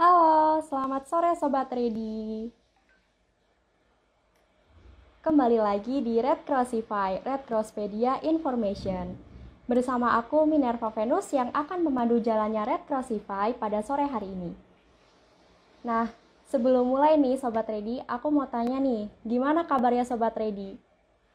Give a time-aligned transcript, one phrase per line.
[0.00, 2.48] Halo, selamat sore Sobat Ready.
[5.20, 9.20] Kembali lagi di Red Crossify, Red Crosspedia Information.
[9.68, 14.56] Bersama aku Minerva Venus yang akan memandu jalannya Red Crossify pada sore hari ini.
[15.84, 16.08] Nah,
[16.48, 20.80] sebelum mulai nih Sobat Ready, aku mau tanya nih, gimana kabarnya Sobat Ready?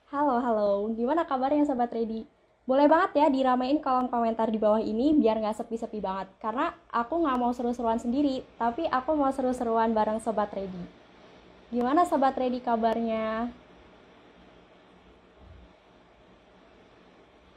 [0.10, 2.26] Halo, halo, gimana kabarnya Sobat Ready?
[2.66, 6.34] Boleh banget ya diramein kolom komentar di bawah ini biar nggak sepi-sepi banget.
[6.42, 10.82] Karena aku nggak mau seru-seruan sendiri, tapi aku mau seru-seruan bareng Sobat Ready.
[11.70, 13.54] Gimana Sobat Ready kabarnya?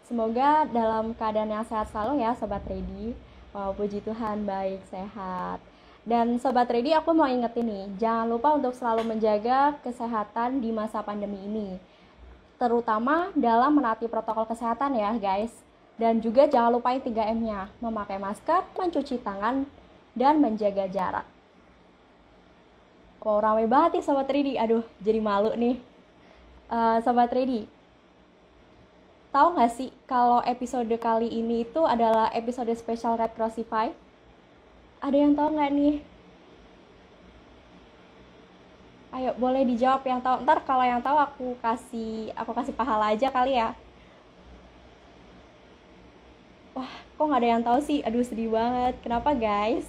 [0.05, 3.17] Semoga dalam keadaan yang sehat selalu ya Sobat Ready.
[3.57, 5.65] Wow, puji Tuhan baik, sehat.
[6.05, 11.01] Dan Sobat Ready aku mau ingetin nih, jangan lupa untuk selalu menjaga kesehatan di masa
[11.01, 11.81] pandemi ini
[12.59, 15.55] terutama dalam menaati protokol kesehatan ya guys.
[15.99, 19.67] Dan juga jangan lupain 3M-nya, memakai masker, mencuci tangan,
[20.15, 21.27] dan menjaga jarak.
[23.19, 24.55] Wow, ramai banget nih Sobat Ready.
[24.57, 25.83] Aduh, jadi malu nih.
[26.71, 27.67] Uh, Sobat Ready,
[29.35, 33.93] tahu nggak sih kalau episode kali ini itu adalah episode spesial Red Crossify?
[35.03, 35.95] Ada yang tahu nggak nih?
[39.09, 40.45] Ayo boleh dijawab yang tahu.
[40.45, 43.73] Ntar kalau yang tahu aku kasih aku kasih pahala aja kali ya.
[46.77, 48.05] Wah, kok nggak ada yang tahu sih?
[48.05, 49.01] Aduh sedih banget.
[49.01, 49.89] Kenapa guys?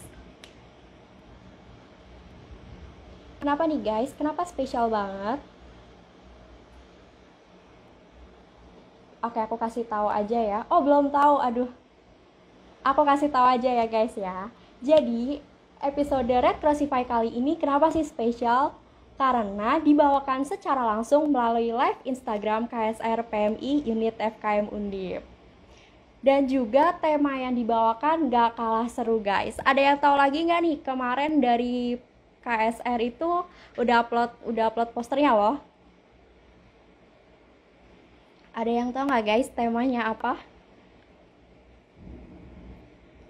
[3.39, 4.11] Kenapa nih guys?
[4.15, 5.39] Kenapa spesial banget?
[9.19, 10.59] Oke, aku kasih tahu aja ya.
[10.71, 11.43] Oh, belum tahu.
[11.43, 11.67] Aduh.
[12.87, 14.47] Aku kasih tahu aja ya guys ya.
[14.79, 15.43] Jadi,
[15.83, 18.78] episode Red Crossify kali ini kenapa sih spesial?
[19.19, 25.27] Karena dibawakan secara langsung melalui live Instagram KSR PMI Unit FKM Undip.
[26.23, 29.59] Dan juga tema yang dibawakan gak kalah seru guys.
[29.67, 31.99] Ada yang tahu lagi nggak nih kemarin dari
[32.39, 33.43] KSR itu
[33.75, 35.59] udah upload udah upload posternya loh.
[38.55, 40.39] Ada yang tahu nggak guys temanya apa?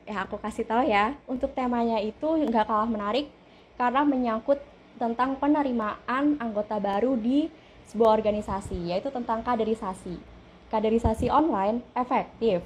[0.06, 1.18] Ya aku kasih tahu ya.
[1.26, 3.30] Untuk temanya itu nggak kalah menarik
[3.78, 4.62] karena menyangkut
[5.00, 7.48] tentang penerimaan anggota baru di
[7.88, 10.20] sebuah organisasi, yaitu tentang kaderisasi.
[10.70, 12.62] Kaderisasi online efektif.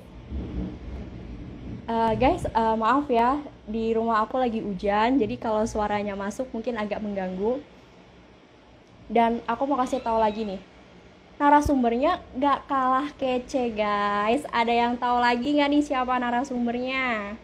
[1.87, 3.39] Uh, guys, uh, maaf ya,
[3.69, 7.61] di rumah aku lagi hujan, jadi kalau suaranya masuk mungkin agak mengganggu.
[9.07, 10.63] Dan aku mau kasih tahu lagi nih,
[11.35, 14.47] narasumbernya gak kalah kece guys.
[14.47, 17.35] Ada yang tahu lagi nggak nih siapa narasumbernya?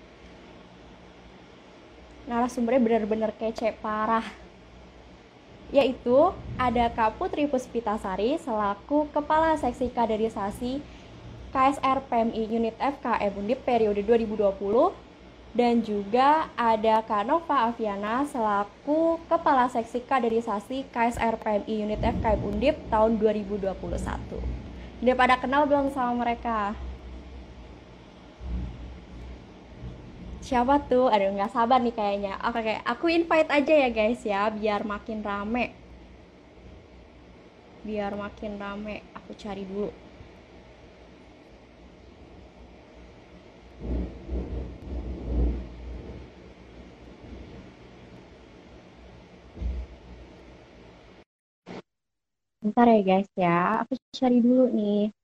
[2.32, 4.24] Narasumbernya bener-bener kece parah
[5.70, 10.82] yaitu ada Kak Putri Puspitasari selaku Kepala Seksi Kaderisasi
[11.50, 15.10] KSR PMI Unit FKM Undip periode 2020
[15.50, 22.76] dan juga ada Kak Nova Aviana selaku Kepala Seksi Kaderisasi KSR PMI Unit FKM Undip
[22.94, 23.66] tahun 2021.
[25.00, 26.78] Udah pada kenal belum sama mereka?
[30.48, 31.08] Siapa tuh?
[31.14, 32.34] Aduh nggak sabar nih kayaknya.
[32.48, 35.66] Oke okay, aku invite aja ya guys ya biar makin rame.
[37.88, 39.92] Biar makin rame aku cari dulu.
[52.60, 55.16] Bentar ya guys ya, aku cari dulu nih.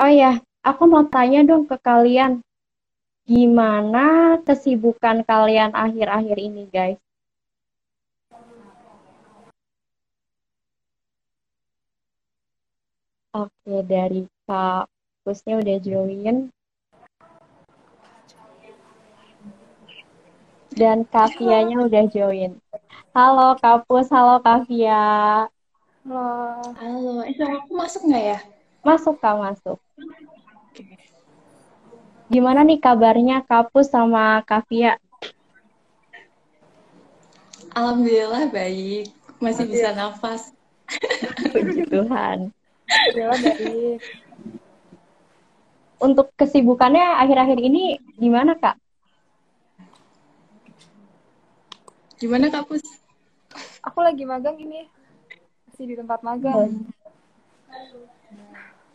[0.00, 2.40] Oh ya, aku mau tanya dong ke kalian,
[3.22, 6.98] Gimana kesibukan kalian akhir-akhir ini, guys?
[13.32, 14.90] Oke, dari Kak
[15.22, 16.50] Pusnya udah join.
[20.74, 22.58] Dan Kak Fianya udah join.
[23.14, 25.46] Halo Kak Pus, halo Kak Fia.
[26.02, 26.26] Halo.
[26.74, 28.38] Halo, eh aku masuk nggak ya?
[28.82, 29.78] Masuk Kak, masuk.
[32.32, 34.96] Gimana nih kabarnya Kapus sama Kavia?
[37.76, 40.48] Alhamdulillah baik, masih bisa nafas.
[41.52, 42.48] Puji Tuhan.
[42.88, 43.98] Alhamdulillah baik.
[46.00, 48.80] Untuk kesibukannya akhir-akhir ini gimana Kak?
[52.16, 52.80] Gimana Kak Pus?
[53.84, 54.88] Aku lagi magang ini.
[55.68, 56.80] Masih di tempat magang.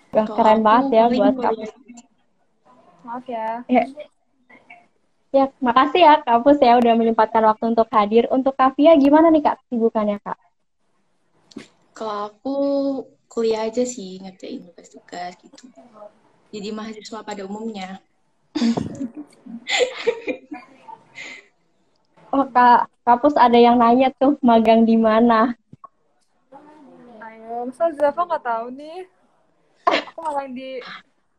[0.09, 1.86] Wah, keren banget ya buat Kak Pus.
[3.07, 3.63] Maaf ya.
[3.71, 3.83] ya.
[5.31, 8.27] Ya, makasih ya Kak Pus ya udah menyempatkan waktu untuk hadir.
[8.27, 10.35] Untuk Kavia gimana nih Kak sibukannya Kak?
[11.95, 12.55] Kalau aku
[13.31, 15.71] kuliah aja sih ngerjain tugas-tugas gitu.
[16.51, 18.03] Jadi mahasiswa pada umumnya.
[22.27, 25.55] Oh, Kak, Kapus ada yang nanya tuh magang di mana?
[27.23, 29.07] Ayo, masa Zafa nggak tahu nih?
[30.11, 30.83] Aku magang di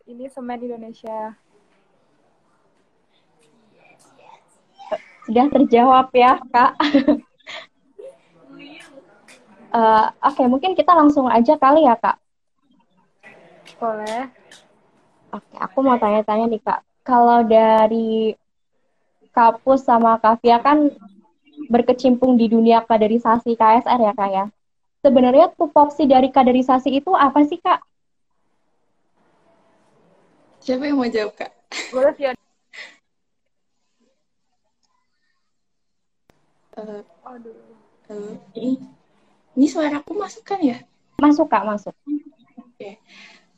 [0.09, 1.37] ini Semen Indonesia.
[5.29, 6.73] Sudah terjawab ya, Kak.
[9.69, 12.17] Eh, Oke, mungkin kita langsung aja kali ya, Kak.
[13.77, 14.33] Boleh.
[15.29, 16.81] Oke, aku mau tanya-tanya nih, Kak.
[17.05, 18.33] Kalau dari
[19.29, 20.89] Kapus sama Kavia kan
[21.69, 24.45] berkecimpung di dunia kaderisasi KSR ya, Kak ya.
[25.05, 27.85] Sebenarnya tupoksi dari kaderisasi itu apa sih, Kak?
[30.65, 31.53] Siapa yang mau jawab, Kak?
[31.93, 32.38] Boleh Via.
[36.79, 38.39] Aduh.
[38.55, 38.79] ini,
[39.59, 40.79] ini suaraku masuk kan ya?
[41.19, 41.95] Masuk, Kak, masuk.
[42.55, 43.03] Oke.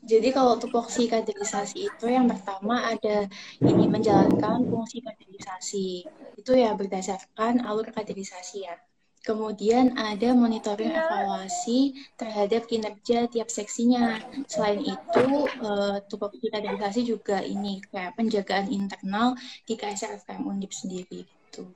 [0.01, 3.29] Jadi kalau tupoksi kaderisasi itu yang pertama ada
[3.61, 6.09] ini menjalankan fungsi kaderisasi.
[6.33, 8.81] Itu ya berdasarkan alur kaderisasi ya.
[9.21, 14.17] Kemudian ada monitoring evaluasi terhadap kinerja tiap seksinya.
[14.49, 19.37] Selain itu, eh, tupoksi kaderisasi juga ini kayak penjagaan internal
[19.69, 21.69] di KSR FKM Undip sendiri gitu.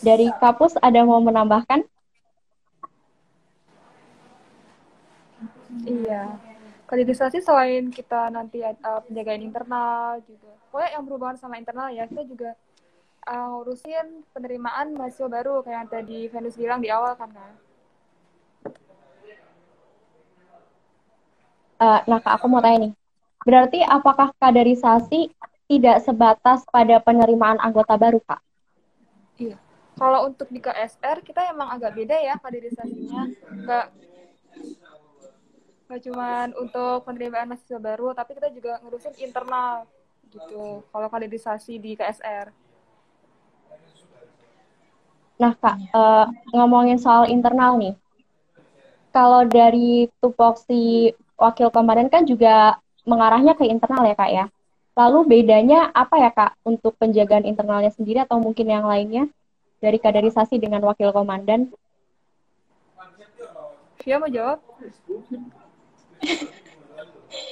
[0.00, 1.84] Dari Kapus ada mau menambahkan?
[5.84, 6.36] Iya.
[6.88, 10.50] Kaderisasi selain kita nanti uh, penjagaan internal juga.
[10.68, 12.50] Pokoknya yang berhubungan sama internal ya, kita juga
[13.30, 17.52] uh, ngurusin penerimaan mahasiswa baru kayak yang tadi Venus bilang di awal kan kan.
[21.80, 22.92] Eh, nah, Kak, aku mau tanya nih.
[23.40, 25.32] Berarti apakah kaderisasi
[25.64, 28.40] tidak sebatas pada penerimaan anggota baru, Kak?
[29.40, 29.56] Iya.
[30.00, 33.28] Kalau untuk di KSR kita emang agak beda ya kaderisasinya.
[33.52, 33.86] Nggak
[35.84, 39.84] nggak cuman untuk penerimaan mahasiswa baru, tapi kita juga ngurusin internal
[40.32, 40.80] gitu.
[40.88, 42.48] Kalau kaderisasi di KSR.
[45.36, 46.26] Nah, Kak, eh,
[46.56, 47.92] ngomongin soal internal nih.
[49.12, 54.46] Kalau dari tupoksi wakil komandan kan juga mengarahnya ke internal ya, Kak ya.
[54.96, 59.28] Lalu bedanya apa ya, Kak, untuk penjagaan internalnya sendiri atau mungkin yang lainnya
[59.80, 61.72] dari kaderisasi dengan wakil komandan?
[64.00, 64.60] Via mau jawab?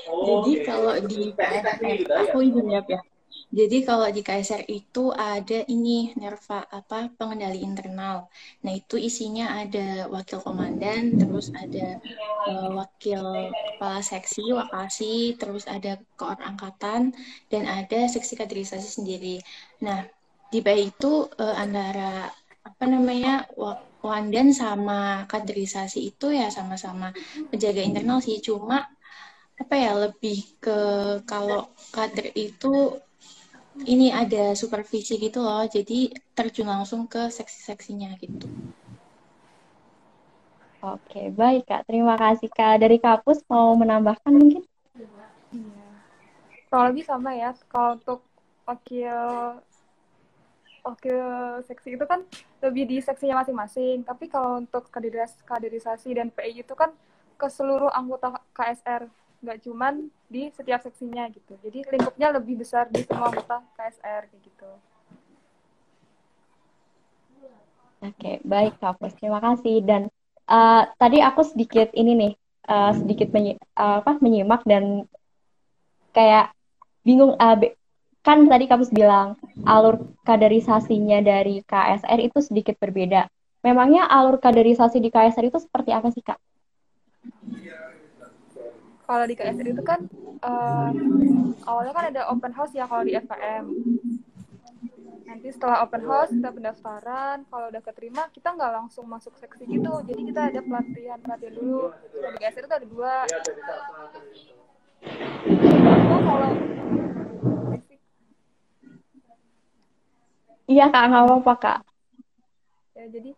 [0.08, 3.00] Jadi kalau di KSR, aku izin jawab ya.
[3.48, 8.28] Jadi kalau di KSR itu ada ini nerva apa pengendali internal.
[8.60, 11.96] Nah itu isinya ada wakil komandan, terus ada
[12.44, 17.16] uh, wakil kepala seksi, wakasi, terus ada koor angkatan,
[17.48, 19.40] dan ada seksi kaderisasi sendiri.
[19.80, 20.04] Nah
[20.48, 22.28] di PI itu uh, antara
[22.64, 23.48] apa namanya
[24.04, 27.12] wandan sama kaderisasi itu ya sama-sama
[27.48, 28.86] penjaga internal sih, cuma
[29.58, 30.78] apa ya lebih ke
[31.26, 32.94] kalau kader itu
[33.86, 38.46] ini ada supervisi gitu loh, jadi terjun langsung ke seksi-seksinya gitu.
[40.78, 41.90] Oke, baik Kak.
[41.90, 42.78] Terima kasih Kak.
[42.78, 44.62] Dari Kapus mau menambahkan mungkin?
[45.50, 45.90] Iya.
[46.70, 47.50] Kalau lebih sama ya.
[47.66, 48.22] Kalau untuk
[48.62, 49.18] wakil
[50.84, 51.18] wakil
[51.66, 52.24] seksi itu kan
[52.62, 54.02] lebih di seksinya masing-masing.
[54.06, 56.94] Tapi kalau untuk kaderis kaderisasi dan PI itu kan
[57.38, 59.06] ke seluruh anggota KSR
[59.38, 61.54] nggak cuman di setiap seksinya gitu.
[61.62, 64.70] Jadi lingkupnya lebih besar di semua anggota KSR kayak gitu.
[67.98, 68.98] Oke, baik Kak.
[69.18, 69.82] Terima kasih.
[69.82, 70.06] Dan
[70.46, 72.32] uh, tadi aku sedikit ini nih,
[72.70, 75.06] uh, sedikit menyi apa, menyimak dan
[76.14, 76.54] kayak
[77.02, 77.34] bingung.
[77.38, 77.77] Uh,
[78.28, 83.24] kan tadi Kapus bilang alur kaderisasinya dari KSR itu sedikit berbeda.
[83.64, 86.36] Memangnya alur kaderisasi di KSR itu seperti apa sih Kak?
[89.08, 90.04] kalau di KSR itu kan
[90.44, 90.92] uh,
[91.64, 93.64] awalnya kan ada open house ya kalau di FKM.
[95.24, 99.92] Nanti setelah open house kita pendaftaran, kalau udah keterima kita nggak langsung masuk seksi gitu,
[100.04, 101.88] jadi kita ada pelatihan pelatihan dulu.
[102.20, 103.14] Nah, di KSR itu ada dua.
[106.12, 106.50] Oh, kalau
[110.68, 111.78] Iya kak, nggak apa-apa kak.
[112.92, 113.30] Ya, jadi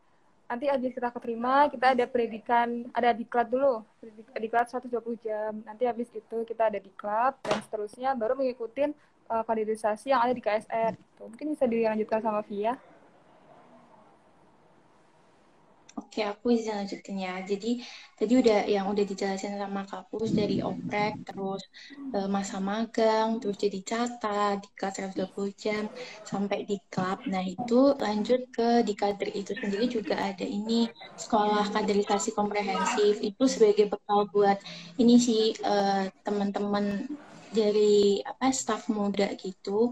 [0.51, 3.87] nanti habis kita keterima kita ada pendidikan ada diklat dulu.
[4.35, 5.63] Diklat 120 jam.
[5.63, 8.91] Nanti habis itu kita ada diklat dan seterusnya baru mengikuti
[9.31, 11.23] uh, kaderisasi yang ada di KSR gitu.
[11.31, 12.75] mungkin bisa dilanjutkan sama Via
[16.01, 17.33] Oke, aku izin lanjutin ya.
[17.51, 17.69] Jadi
[18.19, 21.63] tadi udah yang udah dijelasin sama Kapus dari oprek, terus
[22.15, 25.85] e, masa magang, terus jadi catat, di kelas 120 jam,
[26.31, 27.19] sampai di klub.
[27.33, 30.73] Nah itu lanjut ke di kader itu sendiri juga ada ini
[31.23, 33.13] sekolah kaderisasi komprehensif.
[33.29, 34.59] Itu sebagai bekal buat
[35.01, 35.73] ini sih e,
[36.27, 36.85] teman-teman
[37.59, 39.91] dari apa staff muda gitu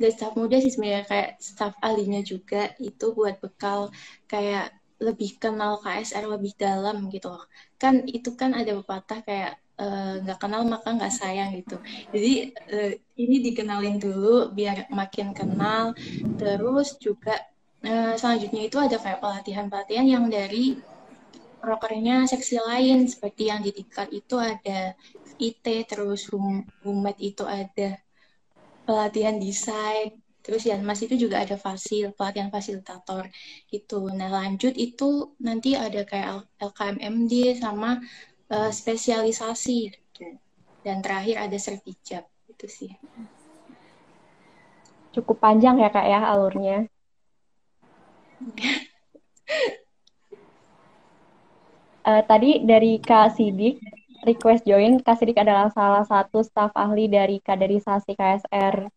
[0.00, 3.80] dari staff muda sih sebenarnya kayak staff ahlinya juga itu buat bekal
[4.30, 7.46] kayak lebih kenal KSR lebih dalam gitu loh.
[7.78, 11.78] Kan itu kan ada pepatah kayak eh, nggak uh, kenal maka nggak sayang gitu.
[12.10, 12.32] Jadi
[12.74, 15.94] uh, ini dikenalin dulu biar makin kenal.
[16.34, 17.38] Terus juga
[17.86, 20.78] uh, selanjutnya itu ada kayak pelatihan-pelatihan yang dari
[21.58, 24.94] prokernya seksi lain seperti yang di Diklat itu ada
[25.38, 27.98] IT terus Humet itu ada
[28.86, 30.16] pelatihan desain
[30.48, 33.28] terus ya mas itu juga ada fasil pelatihan fasilitator
[33.68, 34.08] gitu.
[34.08, 38.00] Nah lanjut itu nanti ada kayak LKMMD sama
[38.48, 40.40] uh, spesialisasi gitu.
[40.80, 42.96] Dan terakhir ada sertijab itu sih.
[45.12, 46.88] Cukup panjang ya kak ya alurnya.
[52.08, 53.84] Uh, tadi dari Kak Sidik
[54.24, 54.96] request join.
[55.04, 58.88] Kak Sidik adalah salah satu staf ahli dari kaderisasi KSR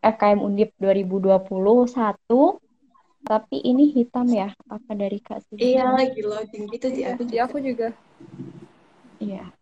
[0.00, 1.44] FKM Undip 2021.
[3.28, 5.76] Tapi ini hitam ya, apa dari Kak Sidik?
[5.76, 7.92] Iya, lagi loading gitu di aku, di aku juga.
[9.20, 9.52] Iya,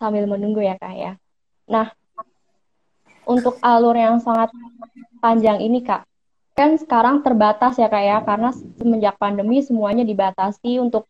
[0.00, 1.12] sambil menunggu ya Kak ya.
[1.70, 1.94] Nah,
[3.22, 4.50] untuk alur yang sangat
[5.22, 6.02] panjang ini Kak,
[6.58, 8.50] kan sekarang terbatas ya Kak ya, karena
[8.80, 11.06] semenjak pandemi semuanya dibatasi untuk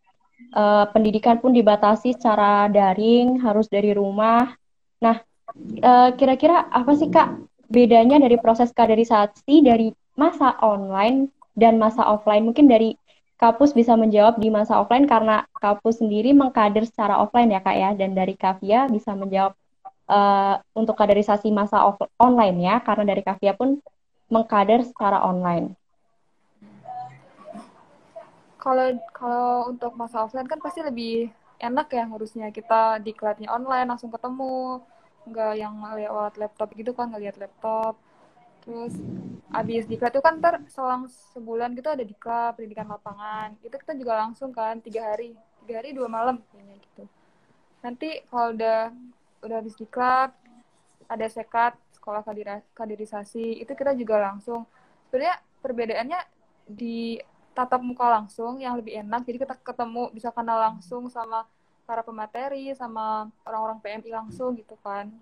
[0.52, 4.52] uh, pendidikan pun dibatasi secara daring, harus dari rumah.
[5.00, 5.16] Nah,
[5.52, 12.04] kira eh, kira-kira apa sih Kak bedanya dari proses kaderisasi dari masa online dan masa
[12.04, 12.44] offline?
[12.44, 13.00] Mungkin dari
[13.40, 17.90] Kapus bisa menjawab di masa offline karena Kapus sendiri mengkader secara offline ya Kak ya,
[17.96, 19.58] dan dari Kavia bisa menjawab
[20.06, 23.82] uh, untuk kaderisasi masa off online ya, karena dari Kavia pun
[24.30, 25.74] mengkader secara online.
[28.62, 32.54] Kalau kalau untuk masa offline kan pasti lebih enak ya ngurusnya.
[32.54, 34.86] Kita diklatnya online langsung ketemu
[35.28, 37.98] nggak yang lewat laptop gitu kan ngeliat laptop.
[38.62, 38.94] Terus
[39.50, 43.58] abis diklat itu kan ter selang sebulan gitu ada diklat pendidikan lapangan.
[43.62, 45.34] Itu kita juga langsung kan tiga hari.
[45.62, 47.04] Tiga hari dua malam kayaknya gitu.
[47.82, 48.90] Nanti kalau udah
[49.42, 50.30] udah habis diklat
[51.10, 52.22] ada sekat sekolah
[52.74, 54.66] kaderisasi itu kita juga langsung.
[55.06, 56.20] Sebenarnya perbedaannya
[56.66, 57.18] di
[57.52, 61.44] tatap muka langsung yang lebih enak jadi kita ketemu bisa kenal langsung sama
[61.92, 65.12] para pemateri sama orang-orang PMI langsung gitu kan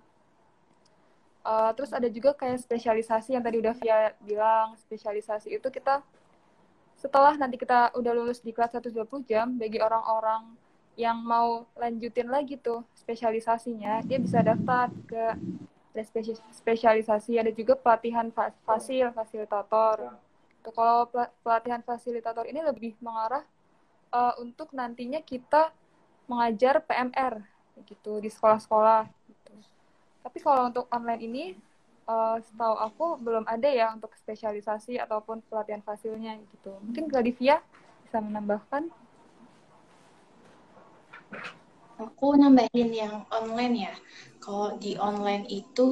[1.43, 5.99] uh, terus ada juga kayak spesialisasi yang tadi udah Via bilang spesialisasi itu kita
[6.95, 10.55] setelah nanti kita udah lulus di kelas 120 jam bagi orang-orang
[10.95, 15.25] yang mau lanjutin lagi tuh spesialisasinya dia bisa daftar ke
[16.55, 18.31] spesialisasi ada juga pelatihan
[18.63, 20.15] fasil fasilitator
[20.61, 20.77] Gitu.
[20.77, 21.09] Kalau
[21.41, 23.41] pelatihan fasilitator ini lebih mengarah
[24.13, 25.73] uh, untuk nantinya kita
[26.31, 27.43] mengajar PMR
[27.91, 29.11] gitu di sekolah-sekolah.
[29.27, 29.53] Gitu.
[30.23, 31.45] Tapi kalau untuk online ini,
[32.07, 36.71] uh, setahu aku belum ada ya untuk spesialisasi ataupun pelatihan fasilnya gitu.
[36.87, 37.59] Mungkin Gladivia
[38.07, 38.87] bisa menambahkan?
[42.01, 43.95] Aku nambahin yang online ya.
[44.41, 45.83] Kalau di online itu,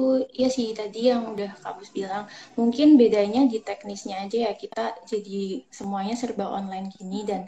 [0.41, 2.23] ya sih tadi yang udah kamu bilang,
[2.57, 5.39] mungkin bedanya di teknisnya aja ya, kita jadi
[5.77, 7.41] semuanya serba online gini, dan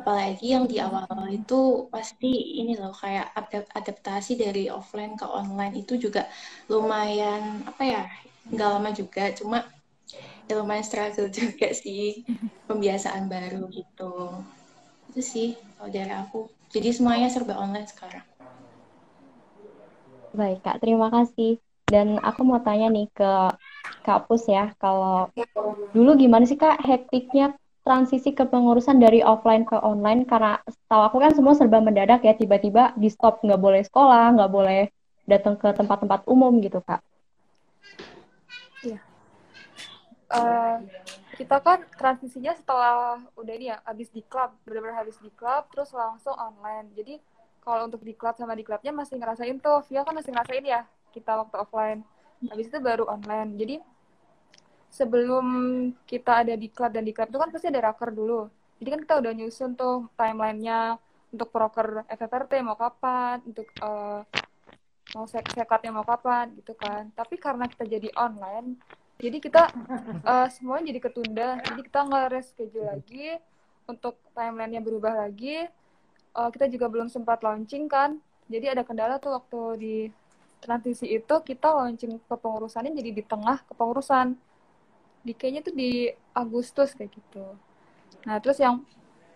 [0.00, 2.28] apalagi yang di awal-awal itu pasti
[2.60, 3.32] ini loh, kayak
[3.78, 6.28] adaptasi dari offline ke online itu juga
[6.72, 8.00] lumayan, apa ya,
[8.52, 9.58] nggak lama juga, cuma
[10.48, 12.24] ya lumayan struggle juga sih,
[12.68, 14.04] pembiasaan baru gitu.
[15.10, 16.38] Itu sih kalau dari aku.
[16.72, 18.24] Jadi semuanya serba online sekarang.
[20.32, 20.80] Baik, Kak.
[20.80, 21.60] Terima kasih.
[21.84, 23.32] Dan aku mau tanya nih ke
[24.00, 25.28] Kak Pus ya, kalau
[25.92, 27.52] dulu gimana sih Kak hektiknya
[27.84, 30.24] transisi ke pengurusan dari offline ke online?
[30.24, 30.56] Karena
[30.88, 34.88] tahu aku kan semua serba mendadak ya, tiba-tiba di stop nggak boleh sekolah, nggak boleh
[35.28, 37.04] datang ke tempat-tempat umum gitu Kak.
[38.80, 38.98] Iya.
[40.32, 40.80] Uh,
[41.32, 45.90] kita kan transisinya setelah udah ini ya habis di klub benar-benar habis di klub terus
[45.96, 46.92] langsung online.
[46.92, 47.14] Jadi
[47.64, 50.84] kalau untuk di klub sama di klubnya masih ngerasain tuh Via kan masih ngerasain ya
[51.14, 52.00] kita waktu offline.
[52.52, 53.56] Habis itu baru online.
[53.56, 53.76] Jadi
[54.92, 55.46] sebelum
[56.04, 58.52] kita ada di klub dan di klub itu kan pasti ada raker dulu.
[58.82, 61.00] Jadi kan kita udah nyusun tuh timelinenya
[61.32, 64.20] untuk proker FFRT mau kapan untuk uh,
[65.16, 67.08] mau sek sekatnya mau kapan gitu kan.
[67.16, 68.76] Tapi karena kita jadi online
[69.22, 69.70] jadi kita
[70.26, 71.48] uh, semuanya jadi ketunda.
[71.62, 73.38] Jadi kita nggak reschedule lagi
[73.86, 75.70] untuk timelinenya berubah lagi.
[76.34, 78.18] Uh, kita juga belum sempat launching kan.
[78.50, 79.96] Jadi ada kendala tuh waktu di
[80.58, 84.34] transisi itu kita launching kepengurusannya jadi di tengah kepengurusan.
[85.22, 87.46] Di kayaknya tuh di Agustus kayak gitu.
[88.26, 88.82] Nah terus yang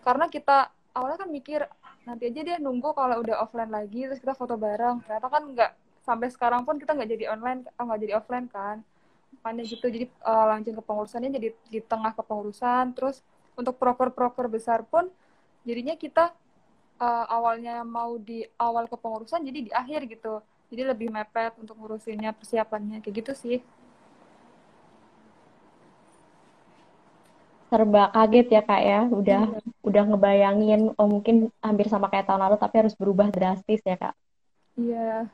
[0.03, 0.67] karena kita
[0.99, 1.63] awalnya kan mikir
[2.03, 4.99] nanti aja dia nunggu kalau udah offline lagi terus kita foto bareng.
[5.07, 5.71] Ternyata kan nggak
[6.03, 8.83] sampai sekarang pun kita nggak jadi online nggak jadi offline kan
[9.37, 9.87] depannya gitu.
[9.87, 12.97] Jadi uh, launching kepengurusannya jadi di tengah kepengurusan.
[12.97, 13.21] Terus
[13.57, 15.13] untuk proker-proker besar pun
[15.63, 16.33] jadinya kita
[17.01, 20.41] uh, awalnya mau di awal kepengurusan jadi di akhir gitu.
[20.67, 23.59] Jadi lebih mepet untuk ngurusinnya persiapannya kayak gitu sih.
[27.71, 29.01] Serba kaget ya kak ya.
[29.07, 29.87] Udah hmm.
[29.87, 34.15] udah ngebayangin oh mungkin hampir sama kayak tahun lalu tapi harus berubah drastis ya kak.
[34.75, 35.31] Iya.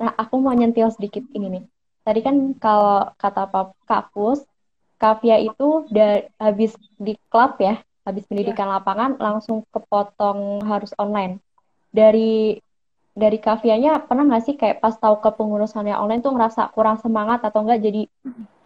[0.00, 1.64] Nah aku mau nyentil sedikit ini nih
[2.04, 4.44] tadi kan kalau kata Pak Kapus
[5.00, 8.78] Kavia itu udah habis di klub ya habis pendidikan yeah.
[8.78, 11.40] lapangan langsung kepotong harus online
[11.90, 12.60] dari
[13.14, 17.62] dari Kavianya pernah nggak sih kayak pas tahu kepengurusannya online tuh ngerasa kurang semangat atau
[17.62, 18.02] enggak jadi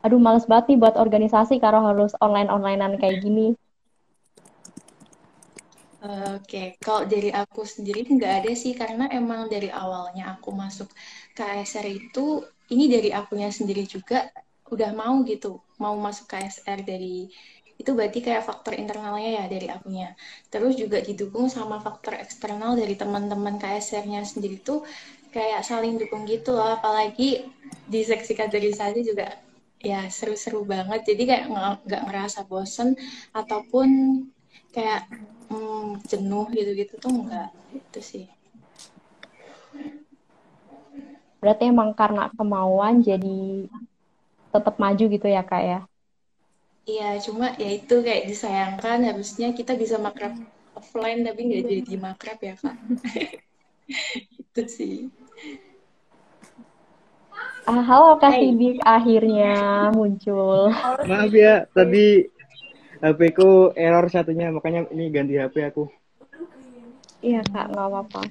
[0.02, 3.59] aduh males banget nih buat organisasi kalau harus online-onlinean kayak gini.
[5.99, 6.67] Oke, okay.
[6.78, 10.87] kalau dari aku sendiri nggak ada sih karena emang dari awalnya aku masuk
[11.35, 14.31] KSR itu ini dari akunya sendiri juga
[14.71, 17.26] udah mau gitu mau masuk KSR dari
[17.78, 20.14] itu berarti kayak faktor internalnya ya dari akunya.
[20.50, 24.87] Terus juga didukung sama faktor eksternal dari teman-teman KSR-nya sendiri tuh
[25.35, 26.78] kayak saling dukung gitu loh.
[26.78, 27.43] Apalagi
[27.90, 29.35] di seksi kaderisasi juga
[29.78, 31.45] ya seru-seru banget jadi kayak
[31.87, 32.99] nggak ngerasa bosen
[33.31, 34.23] ataupun
[34.75, 35.07] kayak
[35.50, 37.49] hmm, jenuh gitu-gitu tuh enggak.
[37.75, 38.25] Itu sih.
[41.38, 43.38] Berarti emang karena kemauan jadi
[44.51, 45.79] tetap maju gitu ya kak ya?
[46.88, 50.33] Iya cuma ya itu kayak disayangkan harusnya kita bisa makrab
[50.73, 52.77] offline tapi nggak jadi makrab ya kak.
[54.42, 54.94] Itu sih.
[57.68, 59.53] Ah, halo Kak Sidik, akhirnya
[59.92, 60.73] muncul.
[61.05, 62.25] Maaf ya, tadi
[62.99, 65.87] HP ku error satunya, makanya ini ganti HP aku.
[67.19, 68.23] Iya Kak, nggak apa-apa.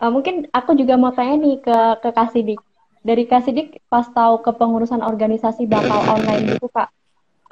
[0.00, 2.60] Uh, mungkin aku juga mau tanya nih ke ke Kak Sidik.
[3.04, 6.88] Dari Kak Sidik pas tahu kepengurusan organisasi bakal online gitu Kak,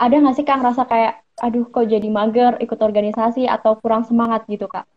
[0.01, 4.49] ada nggak sih Kak ngerasa kayak, aduh kok jadi mager ikut organisasi atau kurang semangat
[4.49, 4.89] gitu Kak?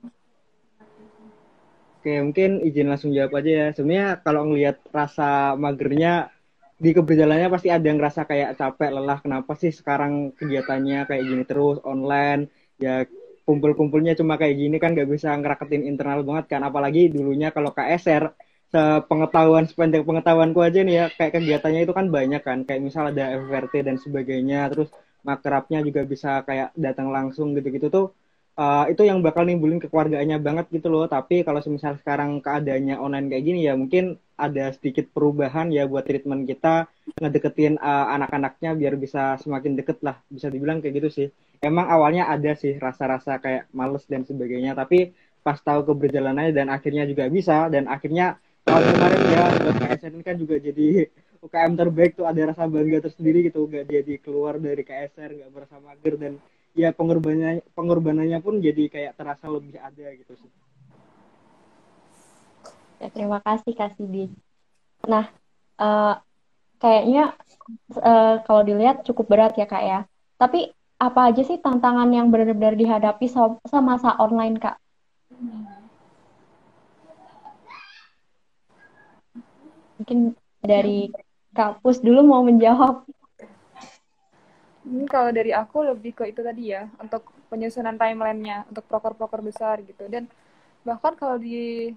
[2.06, 3.67] Oke, mungkin izin langsung jawab aja ya.
[3.73, 6.30] Sebenarnya kalau ngelihat rasa magernya
[6.75, 9.19] di keberjalannya pasti ada yang rasa kayak capek, lelah.
[9.23, 12.51] Kenapa sih sekarang kegiatannya kayak gini terus online?
[12.83, 13.07] Ya
[13.47, 16.61] kumpul-kumpulnya cuma kayak gini kan gak bisa ngeraketin internal banget kan.
[16.67, 18.33] Apalagi dulunya kalau KSR
[18.73, 23.23] sepengetahuan sepanjang pengetahuanku aja nih ya kayak kegiatannya itu kan banyak kan kayak misal ada
[23.39, 24.89] FRT dan sebagainya terus
[25.23, 28.05] makrabnya juga bisa kayak datang langsung gitu-gitu tuh
[28.55, 31.05] uh, itu yang bakal nimbulin kekeluargaannya banget gitu loh.
[31.07, 36.03] Tapi kalau misal sekarang keadaannya online kayak gini ya mungkin ada sedikit perubahan ya buat
[36.03, 40.19] treatment kita ngedeketin uh, anak-anaknya biar bisa semakin deket lah.
[40.27, 41.27] Bisa dibilang kayak gitu sih.
[41.63, 44.75] Emang awalnya ada sih rasa-rasa kayak males dan sebagainya.
[44.75, 45.15] Tapi
[45.45, 50.35] pas tahu keberjalanannya dan akhirnya juga bisa dan akhirnya tahun kemarin ya buat KSN kan
[50.41, 51.05] juga jadi
[51.45, 55.77] UKM terbaik tuh ada rasa bangga tersendiri gitu gak jadi keluar dari KSR nggak merasa
[55.77, 56.33] mager dan
[56.75, 60.51] ya pengorbanannya pengorbanannya pun jadi kayak terasa lebih ada gitu sih.
[62.99, 64.27] Ya, terima kasih Kak Sidi.
[65.07, 65.31] Nah,
[65.79, 66.19] uh,
[66.79, 67.35] kayaknya
[67.99, 69.99] uh, kalau dilihat cukup berat ya Kak ya.
[70.35, 73.27] Tapi apa aja sih tantangan yang benar-benar dihadapi
[73.67, 74.75] semasa online Kak?
[79.95, 81.11] Mungkin dari
[81.55, 83.07] Kapus dulu mau menjawab.
[84.85, 89.81] Hmm, kalau dari aku lebih ke itu tadi ya, untuk penyusunan timelinenya, untuk proker-proker besar
[89.81, 90.05] gitu.
[90.05, 90.29] Dan
[90.85, 91.89] bahkan kalau di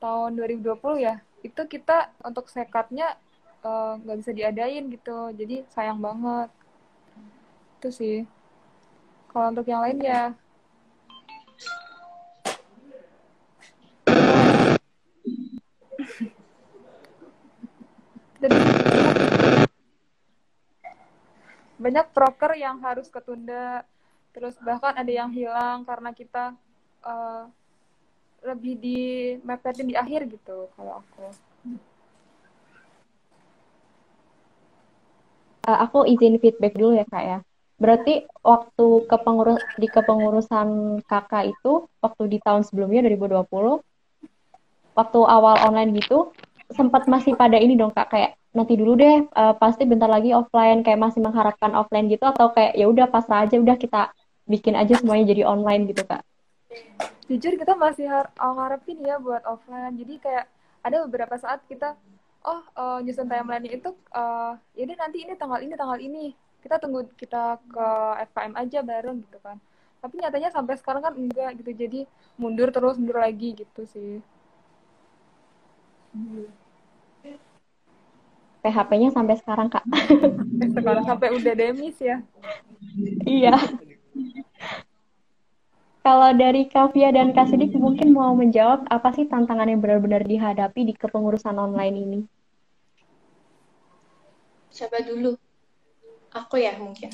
[0.00, 3.20] tahun 2020 ya, itu kita untuk sekatnya
[3.60, 5.36] eh, nggak uh, bisa diadain gitu.
[5.36, 6.48] Jadi sayang banget.
[7.76, 8.24] Itu sih.
[9.28, 10.32] Kalau untuk yang lain ya
[21.82, 23.82] banyak proker yang harus ketunda.
[24.30, 26.54] Terus bahkan ada yang hilang karena kita
[27.02, 27.44] uh,
[28.46, 29.00] lebih di
[29.42, 31.26] mepetin di akhir gitu kalau aku.
[35.62, 37.38] Uh, aku izin feedback dulu ya kak ya.
[37.82, 43.82] Berarti waktu kepengurus di kepengurusan kakak itu waktu di tahun sebelumnya 2020
[44.92, 46.30] waktu awal online gitu
[46.72, 50.84] sempat masih pada ini dong kak kayak nanti dulu deh uh, pasti bentar lagi offline
[50.84, 54.12] kayak masih mengharapkan offline gitu atau kayak ya udah pasrah aja udah kita
[54.44, 56.20] bikin aja semuanya jadi online gitu kak.
[57.32, 59.96] Jujur kita masih har ngarepin ya buat offline.
[59.96, 60.44] Jadi kayak
[60.84, 61.96] ada beberapa saat kita
[62.44, 66.36] oh uh, nyusun timeline itu uh, ya nanti ini tanggal ini tanggal ini.
[66.60, 67.88] Kita tunggu kita ke
[68.30, 69.56] FKM aja bareng gitu kan.
[70.04, 71.72] Tapi nyatanya sampai sekarang kan enggak gitu.
[71.72, 72.00] Jadi
[72.36, 74.20] mundur terus mundur lagi gitu sih
[78.62, 79.84] PHP-nya sampai sekarang kak.
[80.78, 82.22] sekarang sampai udah demis ya.
[83.26, 83.58] iya.
[86.02, 90.90] Kalau dari Kavia dan Kak Sidik mungkin mau menjawab apa sih tantangan yang benar-benar dihadapi
[90.90, 92.20] di kepengurusan online ini?
[94.74, 95.38] Siapa dulu?
[96.34, 97.12] Aku ya mungkin.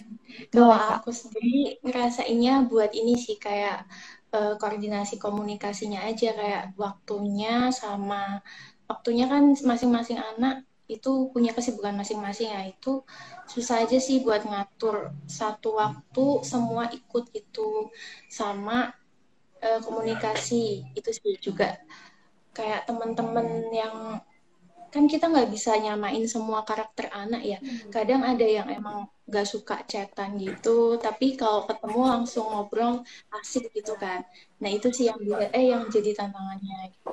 [0.48, 3.84] Kalau aku sendiri ngerasainnya buat ini sih kayak
[4.32, 8.40] uh, koordinasi komunikasinya aja kayak waktunya sama
[8.88, 12.62] waktunya kan masing-masing anak itu punya kesibukan masing-masing ya.
[12.66, 13.04] Itu
[13.46, 17.92] susah aja sih buat ngatur satu waktu semua ikut itu
[18.32, 18.92] sama
[19.60, 20.88] uh, komunikasi.
[20.96, 21.76] Itu sih juga
[22.56, 23.96] kayak teman-teman yang
[24.88, 27.58] kan kita nggak bisa nyamain semua karakter anak ya.
[27.92, 33.04] Kadang ada yang emang gak suka chatan gitu tapi kalau ketemu langsung ngobrol
[33.36, 34.24] asik gitu kan.
[34.64, 35.20] Nah itu sih yang
[35.52, 37.12] eh yang jadi tantangannya gitu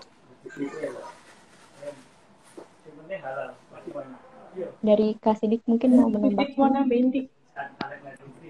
[4.80, 7.28] dari Kasidik mungkin mau mana Bendi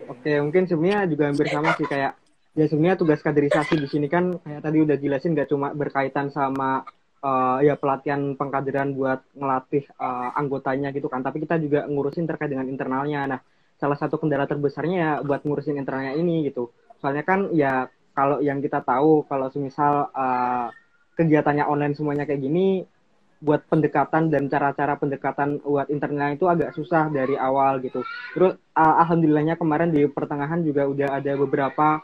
[0.05, 2.13] Oke, mungkin sebenarnya juga hampir sama sih kayak
[2.55, 6.85] ya sebenarnya tugas kaderisasi di sini kan kayak tadi udah jelasin gak cuma berkaitan sama
[7.25, 12.53] uh, ya pelatihan pengkaderan buat ngelatih uh, anggotanya gitu kan, tapi kita juga ngurusin terkait
[12.53, 13.25] dengan internalnya.
[13.25, 13.39] Nah,
[13.75, 16.69] salah satu kendala terbesarnya ya buat ngurusin internalnya ini gitu.
[17.01, 20.69] Soalnya kan ya kalau yang kita tahu kalau semisal uh,
[21.17, 22.87] kegiatannya online semuanya kayak gini
[23.39, 28.01] buat pendekatan dan cara-cara pendekatan buat internalnya itu agak susah dari awal gitu.
[28.33, 32.01] Terus uh, alhamdulillahnya kemarin di pertengahan juga udah ada beberapa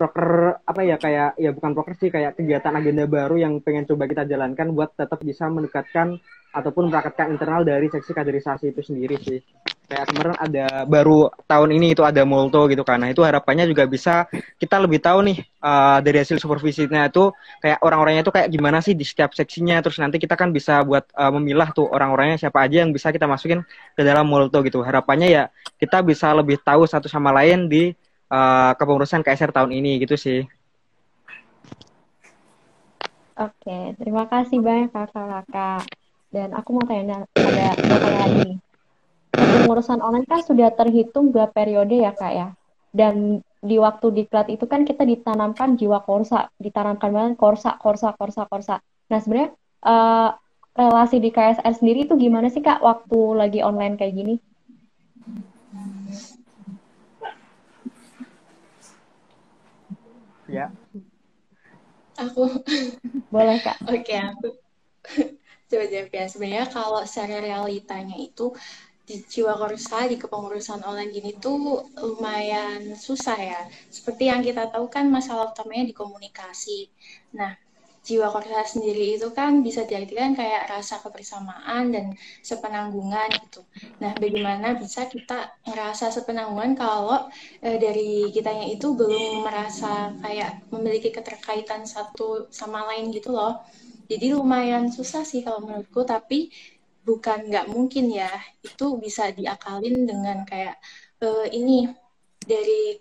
[0.00, 4.08] proker apa ya kayak ya bukan proker sih kayak kegiatan agenda baru yang pengen coba
[4.08, 6.16] kita jalankan buat tetap bisa mendekatkan
[6.56, 9.44] ataupun merakatkan internal dari seksi kaderisasi itu sendiri sih.
[9.90, 13.02] Kayak kemarin ada baru tahun ini itu ada Molto gitu kan.
[13.02, 17.82] Nah itu harapannya juga bisa kita lebih tahu nih uh, dari hasil supervisinya itu kayak
[17.82, 19.82] orang-orangnya itu kayak gimana sih di setiap seksinya.
[19.82, 23.26] Terus nanti kita kan bisa buat uh, memilah tuh orang-orangnya siapa aja yang bisa kita
[23.26, 23.66] masukin
[23.98, 24.78] ke dalam Molto gitu.
[24.86, 25.44] Harapannya ya
[25.82, 27.90] kita bisa lebih tahu satu sama lain di
[28.30, 30.46] uh, kepengurusan KSR tahun ini gitu sih.
[33.40, 35.82] Oke, terima kasih banyak kakak-kakak.
[36.30, 38.69] Dan aku mau tanya ada tanya lagi.
[39.40, 42.48] Pengurusan online kan sudah terhitung dua periode ya kak ya.
[42.92, 48.44] Dan di waktu diklat itu kan kita ditanamkan jiwa korsa, ditanamkan banget korsa, korsa, korsa,
[48.48, 48.74] korsa.
[49.08, 49.50] Nah sebenarnya
[49.84, 50.30] uh,
[50.76, 54.34] relasi di KSR sendiri itu gimana sih kak waktu lagi online kayak gini?
[60.50, 60.74] Ya.
[62.18, 62.42] Aku.
[63.32, 63.78] Boleh kak.
[63.86, 64.48] Oke okay, aku
[65.70, 68.50] coba jawab ya sebenarnya kalau secara realitanya itu
[69.10, 73.60] di jiwa korsa di kepengurusan online gini tuh lumayan susah ya
[73.96, 76.78] seperti yang kita tahu kan masalah utamanya di komunikasi
[77.38, 77.52] nah
[78.06, 82.06] jiwa korsa sendiri itu kan bisa diartikan kayak rasa kebersamaan dan
[82.40, 83.60] sepenanggungan gitu.
[84.00, 87.28] Nah, bagaimana bisa kita merasa sepenanggungan kalau
[87.60, 93.60] e, dari kitanya itu belum merasa kayak memiliki keterkaitan satu sama lain gitu loh.
[94.10, 96.50] Jadi lumayan susah sih kalau menurutku, tapi
[97.10, 98.30] bukan nggak mungkin ya.
[98.62, 100.78] Itu bisa diakalin dengan kayak
[101.26, 101.90] uh, ini
[102.38, 102.94] dari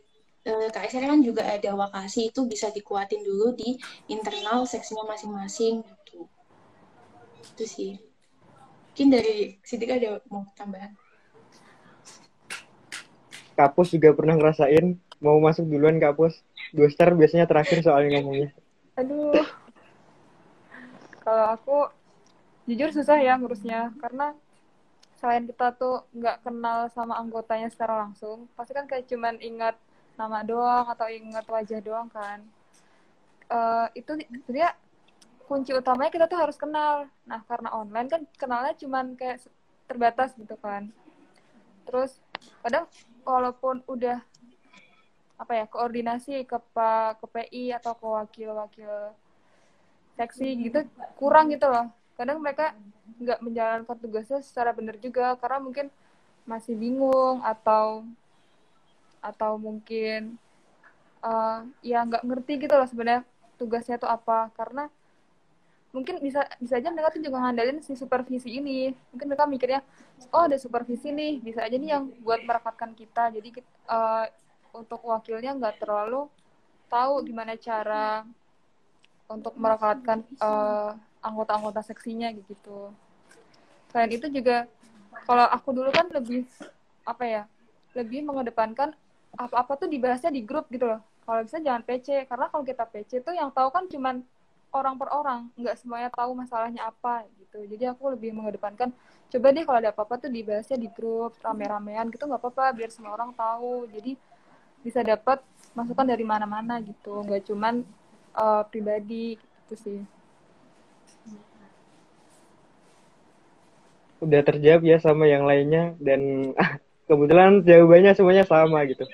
[0.49, 3.77] uh, eh, KSR kan juga ada wakasi itu bisa dikuatin dulu di
[4.09, 6.25] internal seksinya masing-masing gitu.
[7.53, 7.93] Itu sih.
[8.89, 10.91] Mungkin dari Sidik ada mau tambahan.
[13.53, 16.41] Kapus juga pernah ngerasain mau masuk duluan Kapus.
[16.73, 18.49] Dua star biasanya terakhir soalnya ngomongnya.
[18.99, 19.59] Aduh
[21.29, 21.77] kalau aku
[22.69, 24.37] jujur susah ya ngurusnya karena
[25.17, 29.75] selain kita tuh nggak kenal sama anggotanya secara langsung pasti kan kayak cuman ingat
[30.15, 32.45] nama doang atau ingat wajah doang kan.
[33.49, 34.77] Uh, itu sebenarnya
[35.49, 37.09] kunci utamanya kita tuh harus kenal.
[37.25, 39.41] Nah karena online kan kenalnya cuman kayak
[39.89, 40.93] terbatas gitu kan.
[41.89, 42.21] Terus
[42.61, 42.85] kadang
[43.25, 44.21] walaupun udah
[45.39, 46.57] apa ya koordinasi ke
[47.19, 49.15] ke PI atau ke wakil-wakil
[50.19, 50.83] seksi gitu
[51.15, 51.87] kurang gitu loh
[52.19, 52.75] kadang mereka
[53.15, 55.87] nggak menjalankan tugasnya secara benar juga karena mungkin
[56.43, 58.03] masih bingung atau
[59.23, 60.35] atau mungkin
[61.23, 63.23] uh, ya nggak ngerti gitu loh sebenarnya
[63.55, 64.51] tugasnya itu apa.
[64.51, 64.91] Karena
[65.95, 68.91] mungkin bisa bisa aja mereka tuh juga ngandelin si supervisi ini.
[69.15, 69.79] Mungkin mereka mikirnya
[70.35, 73.31] oh ada supervisi nih bisa aja nih yang buat merekatkan kita.
[73.31, 74.27] Jadi uh,
[74.75, 76.27] untuk wakilnya nggak terlalu
[76.89, 78.25] tahu gimana cara
[79.29, 82.93] untuk merekatkan uh, anggota-anggota seksinya gitu.
[83.91, 84.69] Selain itu juga
[85.25, 86.45] kalau aku dulu kan lebih
[87.03, 87.43] apa ya?
[87.97, 88.93] Lebih mengedepankan
[89.35, 91.01] apa-apa tuh dibahasnya di grup gitu loh.
[91.25, 94.25] Kalau bisa jangan PC karena kalau kita PC tuh yang tahu kan cuman
[94.69, 98.93] orang per orang nggak semuanya tahu masalahnya apa gitu jadi aku lebih mengedepankan
[99.29, 103.17] coba deh kalau ada apa-apa tuh dibahasnya di grup rame-ramean gitu nggak apa-apa biar semua
[103.17, 104.13] orang tahu jadi
[104.85, 105.41] bisa dapat
[105.73, 107.81] masukan dari mana-mana gitu nggak cuman
[108.37, 109.99] uh, pribadi gitu sih
[114.19, 116.51] udah terjawab ya sama yang lainnya dan
[117.09, 119.07] kebetulan jawabannya semuanya sama gitu.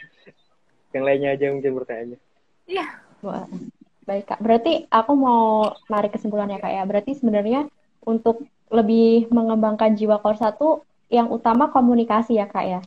[0.92, 2.18] Yang lainnya aja mungkin bertanya
[2.70, 2.86] iya.
[3.26, 3.48] Wah.
[4.06, 4.40] baik kak.
[4.42, 6.84] Berarti aku mau narik kesimpulannya kak ya.
[6.86, 7.66] Berarti sebenarnya
[8.06, 12.82] untuk lebih mengembangkan jiwa korsa tuh yang utama komunikasi ya kak ya.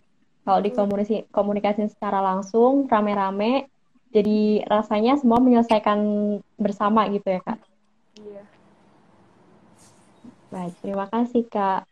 [0.47, 3.67] Kalau di komunikasi komunikasi secara langsung rame-rame
[4.15, 5.99] jadi rasanya semua menyelesaikan
[6.55, 7.59] bersama gitu ya kak?
[8.23, 8.43] Iya.
[10.55, 11.83] Baik terima kasih kak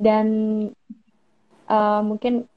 [0.00, 0.26] dan
[1.68, 2.48] uh, mungkin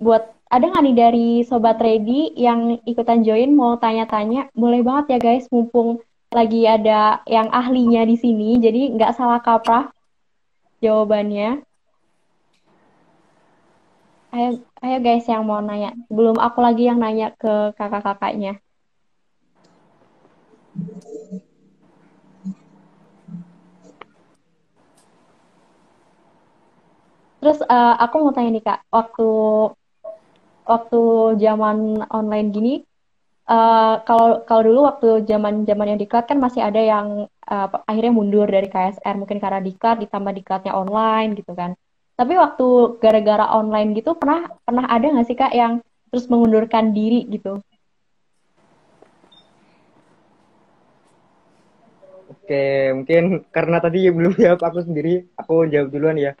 [0.00, 4.48] buat ada nggak nih dari sobat ready yang ikutan join mau tanya-tanya?
[4.56, 6.00] Boleh banget ya guys mumpung
[6.32, 9.92] lagi ada yang ahlinya di sini jadi nggak salah kaprah
[10.80, 11.62] jawabannya.
[14.32, 15.92] Ayo ayo guys yang mau nanya.
[16.08, 18.60] Belum aku lagi yang nanya ke kakak-kakaknya
[27.42, 29.28] Terus uh, aku mau tanya nih kak, waktu
[30.62, 31.00] waktu
[31.42, 32.74] zaman online gini,
[33.50, 38.14] uh, kalau kalau dulu waktu zaman zaman yang diklat kan masih ada yang uh, akhirnya
[38.14, 41.74] mundur dari KSR mungkin karena diklat ditambah diklatnya online gitu kan.
[42.14, 45.82] Tapi waktu gara-gara online gitu pernah pernah ada nggak sih kak yang
[46.14, 47.58] terus mengundurkan diri gitu?
[52.30, 56.38] Oke, mungkin karena tadi belum jawab aku sendiri, aku jawab duluan ya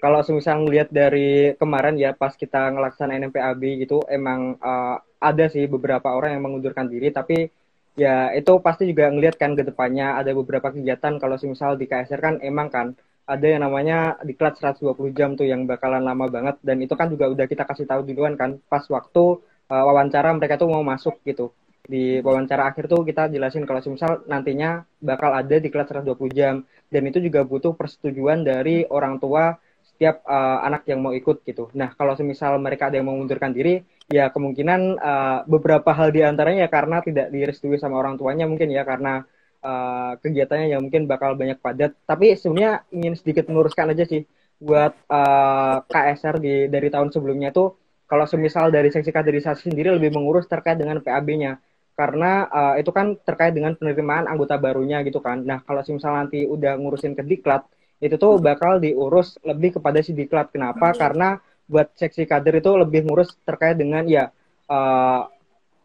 [0.00, 5.68] kalau semisal ngelihat dari kemarin ya pas kita ngelaksanain MPAB gitu emang uh, ada sih
[5.68, 7.12] beberapa orang yang mengundurkan diri.
[7.12, 7.52] Tapi
[8.00, 11.20] ya itu pasti juga ngelihat kan ke depannya ada beberapa kegiatan.
[11.20, 12.86] Kalau semisal di KSR kan emang kan
[13.28, 16.56] ada yang namanya diklat 120 jam tuh yang bakalan lama banget.
[16.64, 20.56] Dan itu kan juga udah kita kasih tahu duluan kan pas waktu uh, wawancara mereka
[20.56, 21.52] tuh mau masuk gitu.
[21.84, 26.64] Di wawancara akhir tuh kita jelasin kalau semisal nantinya bakal ada diklat 120 jam.
[26.88, 29.60] Dan itu juga butuh persetujuan dari orang tua
[30.00, 31.68] setiap uh, anak yang mau ikut gitu.
[31.76, 36.64] Nah, kalau semisal mereka ada yang mengundurkan diri, ya kemungkinan uh, beberapa hal di antaranya
[36.64, 39.28] ya karena tidak direstui sama orang tuanya mungkin ya karena
[39.60, 41.92] uh, kegiatannya yang mungkin bakal banyak padat.
[42.08, 44.24] Tapi sebenarnya ingin sedikit meluruskan aja sih
[44.56, 47.76] buat uh, KSR di dari tahun sebelumnya tuh
[48.08, 51.60] kalau semisal dari seksi kaderisasi sendiri lebih mengurus terkait dengan PAB-nya
[51.92, 55.44] karena uh, itu kan terkait dengan penerimaan anggota barunya gitu kan.
[55.44, 57.68] Nah, kalau semisal nanti udah ngurusin ke diklat,
[58.00, 60.48] itu tuh bakal diurus lebih kepada si diklat.
[60.50, 60.96] Kenapa?
[60.96, 61.36] Karena
[61.70, 64.32] buat seksi kader itu lebih ngurus terkait dengan ya
[64.66, 65.28] uh,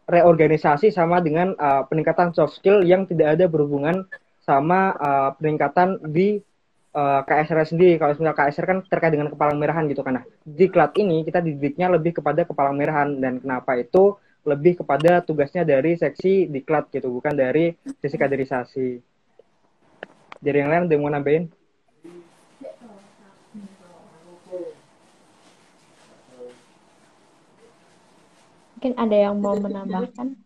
[0.08, 4.08] reorganisasi sama dengan uh, peningkatan soft skill yang tidak ada berhubungan
[4.42, 6.40] sama uh, peningkatan di
[6.96, 7.98] uh, KSR sendiri.
[8.00, 10.22] Kalau misalnya KSR kan terkait dengan kepala merahan gitu kan.
[10.22, 15.66] Nah, diklat ini kita didiknya lebih kepada kepala merahan dan kenapa itu lebih kepada tugasnya
[15.66, 18.88] dari seksi diklat gitu, bukan dari sisi kaderisasi.
[20.38, 21.50] Jadi yang lain ada yang mau nambahin?
[28.76, 30.36] Mungkin ada yang mau menambahkan?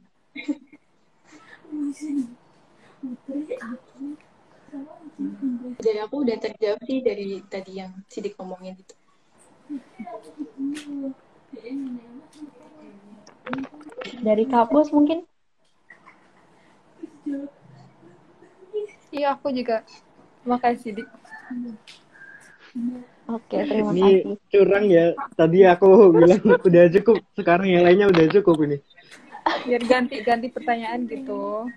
[5.82, 8.94] Dari aku udah terjawab sih dari tadi yang Sidik ngomongin itu.
[14.22, 15.26] Dari kampus mungkin?
[19.10, 19.82] Iya, aku juga.
[20.46, 21.08] Terima kasih, Sidik.
[23.30, 24.36] Oke, terima ini kasih.
[24.50, 25.14] curang ya.
[25.38, 28.76] Tadi aku bilang udah cukup, sekarang yang lainnya udah cukup ini.
[29.66, 31.70] Biar ganti-ganti pertanyaan gitu.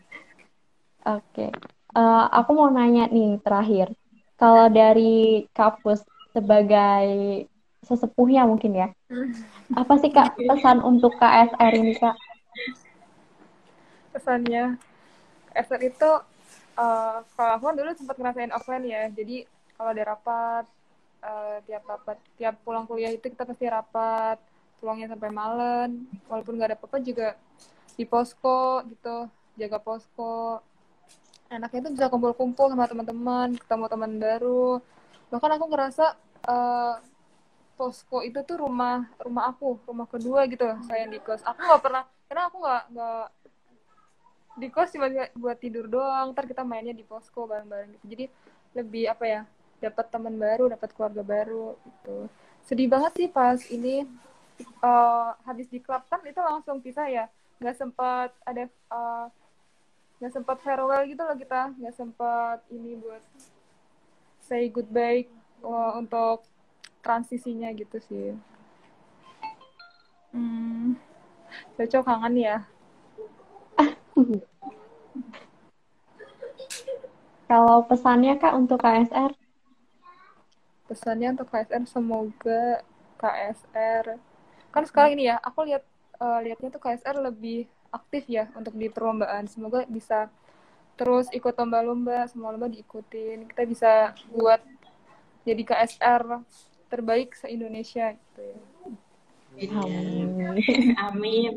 [1.04, 1.52] Oke,
[1.94, 3.94] uh, aku mau nanya nih terakhir.
[4.40, 6.02] Kalau dari kampus
[6.34, 7.06] sebagai
[7.86, 8.88] sesepuhnya mungkin ya,
[9.78, 12.16] apa sih kak pesan untuk KSR ini kak?
[14.16, 14.80] Pesannya,
[15.54, 16.10] KSR itu
[16.80, 19.46] uh, kalau aku kan dulu sempat ngerasain offline ya, jadi
[19.78, 20.66] kalau ada rapat
[21.24, 24.38] uh, tiap rapat tiap pulang kuliah itu kita pasti rapat
[24.78, 25.90] pulangnya sampai malam.
[26.28, 27.40] Walaupun nggak ada apa-apa juga
[27.96, 30.60] di posko gitu jaga posko.
[31.48, 34.84] Enaknya itu bisa kumpul-kumpul sama teman-teman ketemu teman baru.
[35.32, 36.06] Bahkan aku ngerasa
[36.50, 36.96] uh,
[37.80, 41.42] posko itu tuh rumah rumah aku rumah kedua gitu saya di kos.
[41.48, 43.26] Aku nggak pernah karena aku nggak nggak
[44.54, 45.08] di kos cuma
[45.38, 46.36] buat tidur doang.
[46.36, 48.06] Ntar kita mainnya di posko bareng-bareng gitu.
[48.10, 48.26] Jadi
[48.74, 49.42] lebih apa ya
[49.84, 52.32] dapat teman baru dapat keluarga baru gitu.
[52.64, 54.08] Sedih banget sih pas ini
[54.80, 56.08] uh, habis di klub.
[56.08, 57.26] Kan itu langsung pisah ya.
[57.60, 59.28] Nggak sempat ada uh,
[60.24, 61.76] nggak sempat farewell gitu loh kita.
[61.76, 63.24] Nggak sempat ini buat
[64.40, 65.28] say goodbye
[65.60, 66.48] uh, untuk
[67.04, 68.32] transisinya gitu sih.
[70.32, 70.96] Hmm.
[71.76, 72.58] Cocok kangen ya.
[77.54, 79.43] Kalau pesannya Kak untuk KSR?
[80.94, 82.86] Pesannya untuk KSR semoga
[83.18, 84.06] KSR
[84.74, 85.82] kan sekarang ini ya aku lihat
[86.22, 89.46] uh, lihatnya tuh KSR lebih aktif ya untuk di perlombaan.
[89.46, 90.30] Semoga bisa
[90.98, 93.46] terus ikut lomba-lomba, semua lomba diikutin.
[93.50, 93.92] Kita bisa
[94.34, 94.62] buat
[95.46, 96.42] jadi KSR
[96.90, 98.60] terbaik se-Indonesia gitu ya.
[99.78, 100.58] Amin.
[101.10, 101.54] Amin.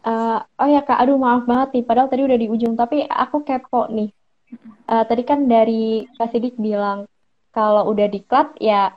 [0.00, 3.44] Uh, oh ya kak, aduh maaf banget nih, padahal tadi udah di ujung, tapi aku
[3.44, 4.10] kepo nih.
[4.90, 7.06] Uh, tadi kan dari Kak Sidik bilang
[7.54, 8.94] kalau udah diklat ya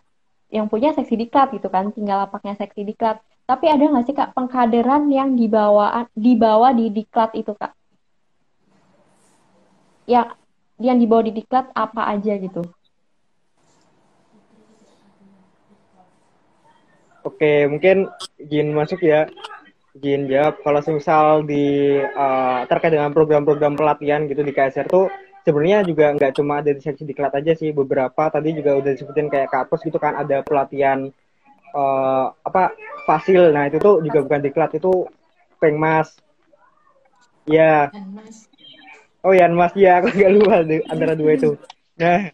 [0.54, 3.18] yang punya seksi diklat gitu kan, tinggal lapaknya seksi diklat.
[3.44, 7.74] Tapi ada nggak sih kak pengkaderan yang dibawa dibawa di diklat itu kak?
[10.06, 10.38] Yang
[10.78, 12.62] yang dibawa di diklat apa aja gitu?
[17.24, 19.26] Oke, mungkin izin masuk ya.
[19.94, 25.06] Jin jawab kalau misal di uh, terkait dengan program-program pelatihan gitu di KSR tuh
[25.44, 29.28] sebenarnya juga nggak cuma ada di seksi diklat aja sih beberapa tadi juga udah disebutin
[29.28, 31.12] kayak kapus gitu kan ada pelatihan
[31.76, 32.72] uh, apa
[33.04, 33.52] fasil.
[33.52, 35.08] Nah itu tuh juga bukan diklat itu
[35.60, 36.16] pengmas.
[37.44, 37.92] Ya
[39.24, 41.60] oh ya mas ya aku nggak lupa antara dua itu.
[42.00, 42.32] Nah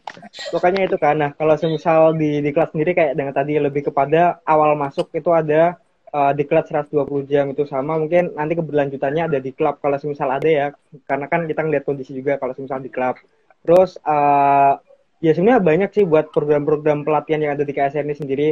[0.53, 1.17] pokoknya itu kan.
[1.17, 5.81] Nah kalau semisal di diklat sendiri kayak dengan tadi lebih kepada awal masuk itu ada
[6.11, 10.29] uh, di klub 120 jam itu sama mungkin nanti keberlanjutannya ada di klub kalau misal
[10.29, 10.67] ada ya.
[11.05, 13.17] Karena kan kita ngeliat kondisi juga kalau misal di klub
[13.59, 14.79] terus uh,
[15.19, 18.49] ya sebenarnya banyak sih buat program-program pelatihan yang ada di KSR ini sendiri.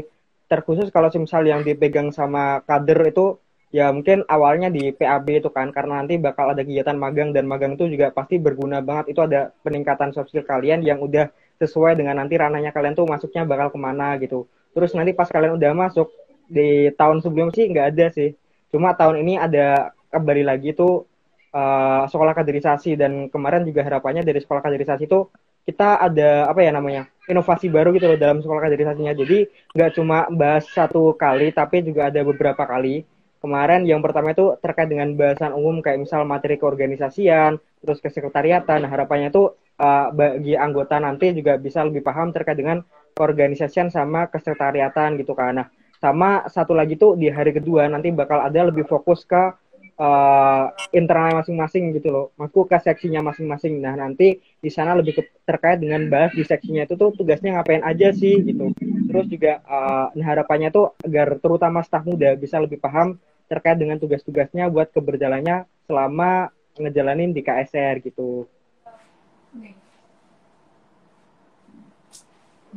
[0.47, 3.35] Terkhusus kalau misal yang dipegang sama kader itu
[3.67, 5.71] ya mungkin awalnya di PAB itu kan.
[5.75, 9.15] Karena nanti bakal ada kegiatan magang dan magang itu juga pasti berguna banget.
[9.15, 13.43] Itu ada peningkatan soft skill kalian yang udah sesuai dengan nanti ranahnya kalian tuh masuknya
[13.43, 14.47] bakal ke mana gitu.
[14.71, 16.07] Terus nanti pas kalian udah masuk
[16.47, 18.33] di tahun sebelum sih nggak ada sih.
[18.71, 21.07] Cuma tahun ini ada kembali lagi tuh
[21.51, 25.27] uh, sekolah kaderisasi dan kemarin juga harapannya dari sekolah kaderisasi itu
[25.67, 29.11] kita ada apa ya namanya inovasi baru gitu loh dalam sekolah kaderisasinya.
[29.11, 33.03] Jadi nggak cuma bahas satu kali tapi juga ada beberapa kali.
[33.37, 38.81] Kemarin yang pertama itu terkait dengan bahasan umum kayak misal materi keorganisasian, terus kesekretariatan.
[38.81, 42.81] Nah, harapannya itu uh, bagi anggota nanti juga bisa lebih paham terkait dengan
[43.13, 45.61] keorganisasian sama kesekretariatan gitu kan.
[45.61, 49.53] Nah, sama satu lagi tuh di hari kedua nanti bakal ada lebih fokus ke
[49.97, 52.25] uh, internal masing-masing gitu loh.
[52.37, 53.81] Maksudku ke seksinya masing-masing.
[53.81, 58.13] Nah, nanti di sana lebih terkait dengan bahas di seksinya itu tuh tugasnya ngapain aja
[58.13, 58.71] sih gitu.
[59.09, 64.69] Terus juga uh, harapannya tuh agar terutama staf muda bisa lebih paham terkait dengan tugas-tugasnya
[64.69, 68.45] buat keberjalannya selama ngejalanin di KSR gitu.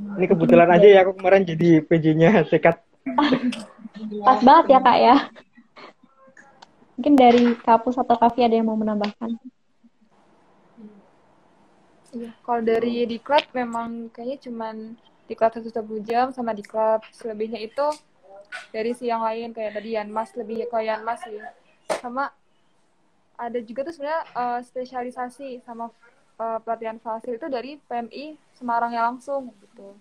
[0.01, 2.81] Ini kebetulan aja ya aku kemarin jadi PJ-nya sekat
[4.27, 5.17] Pas banget ya kak ya.
[7.01, 9.41] Mungkin dari Kapus atau Kavi ada yang mau menambahkan?
[12.11, 14.99] Iya, kalau dari diklat memang kayaknya cuman
[15.31, 17.87] diklat satu jam sama diklat selebihnya itu
[18.75, 21.39] dari si yang lain kayak tadi Yanmas lebih ke Yanmas sih.
[22.03, 22.35] Sama
[23.39, 25.89] ada juga tuh sebenarnya uh, spesialisasi sama
[26.37, 29.97] uh, pelatihan fasil itu dari PMI Semarang yang langsung gitu.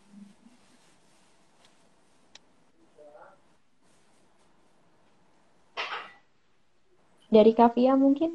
[7.30, 8.34] Dari Kavia mungkin?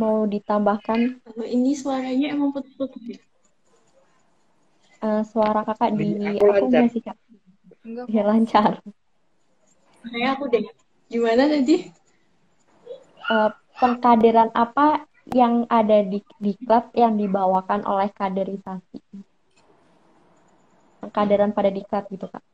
[0.00, 1.20] Mau ditambahkan?
[1.20, 3.20] Kalau ini suaranya emang putus-putus ya?
[5.00, 6.84] Uh, suara kakak di aku, aku lancar.
[6.88, 7.16] sih kak?
[7.84, 8.04] Enggak.
[8.08, 8.72] Ya lancar.
[10.04, 10.64] Kayak aku deh.
[11.12, 11.92] Gimana tadi?
[13.28, 19.00] Uh, pengkaderan apa yang ada di di klub yang dibawakan oleh kaderisasi?
[21.04, 22.44] Pengkaderan pada diklat gitu kak?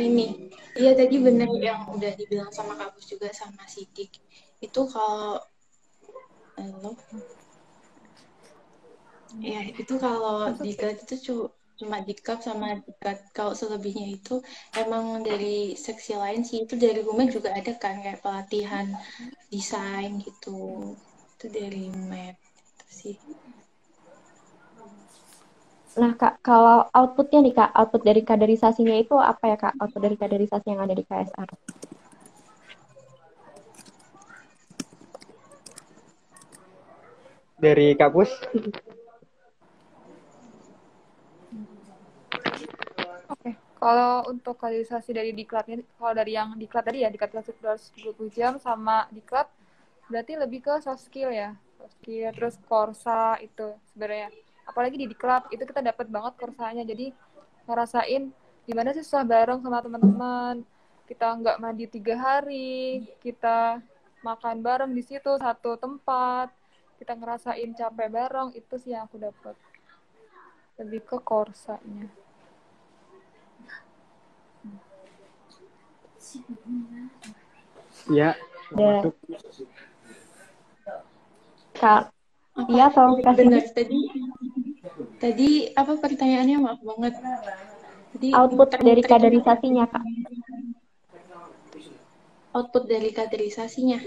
[0.00, 4.12] Ini, iya tadi benar yang udah dibilang sama kampus juga sama Sidik.
[4.62, 5.42] Itu kalau
[6.58, 6.92] halo,
[9.44, 11.14] ya itu kalau di itu
[11.78, 12.92] cuma di cup sama di
[13.36, 14.42] Kalau selebihnya itu
[14.74, 18.86] emang dari seksi lain sih itu dari rumah juga ada kan kayak pelatihan
[19.52, 20.94] desain gitu.
[21.38, 22.36] Itu dari map
[22.74, 23.16] itu sih.
[25.98, 29.74] Nah, Kak, kalau outputnya nih, Kak, output dari kaderisasinya itu apa ya, Kak?
[29.82, 31.50] Output dari kaderisasi yang ada di KSR?
[37.58, 38.30] Dari kampus?
[43.26, 43.42] Oke.
[43.42, 43.54] Okay.
[43.78, 49.10] Kalau untuk kaderisasi dari diklatnya, kalau dari yang diklat tadi ya, diklat 120 jam sama
[49.10, 49.50] diklat,
[50.06, 51.58] berarti lebih ke soft skill ya.
[51.74, 54.30] Soft skill, terus korsa itu sebenarnya.
[54.68, 56.84] Apalagi di diklat, itu kita dapat banget korsanya.
[56.84, 57.16] Jadi
[57.64, 58.28] ngerasain
[58.68, 60.60] gimana sih susah bareng sama teman-teman.
[61.08, 63.80] Kita nggak mandi tiga hari, kita
[64.20, 66.52] makan bareng di situ satu tempat,
[67.00, 69.56] kita ngerasain capek bareng, itu sih yang aku dapat.
[70.76, 72.12] Lebih ke korsanya.
[78.12, 78.36] Ya.
[78.76, 79.00] Ya.
[81.78, 82.12] Kak,
[82.68, 84.00] iya tolong kasih Benar tadi.
[85.18, 87.14] Tadi apa pertanyaannya maaf banget.
[88.14, 90.02] Tadi output dari kaderisasinya, Kak.
[92.56, 93.98] Output dari kaderisasinya.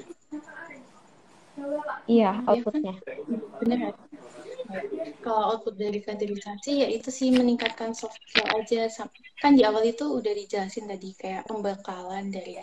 [2.09, 2.93] Iya, outputnya.
[3.61, 3.91] Bener ya?
[5.23, 8.87] Kalau output dari kaderisasi ya itu sih meningkatkan soft skill aja.
[9.41, 12.55] Kan di awal itu udah dijelasin tadi kayak pembekalan dari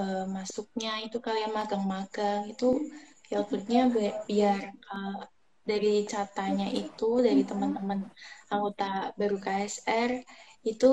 [0.00, 2.68] eh, masuknya itu kalian magang-magang itu
[3.30, 4.56] ya outputnya bi- biar
[4.92, 5.18] eh,
[5.62, 8.02] dari catanya itu dari teman-teman
[8.50, 10.10] anggota baru KSR
[10.62, 10.92] itu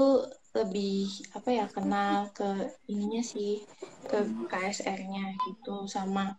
[0.57, 3.65] lebih apa ya kenal ke ininya sih
[4.09, 6.38] ke KSR-nya gitu sama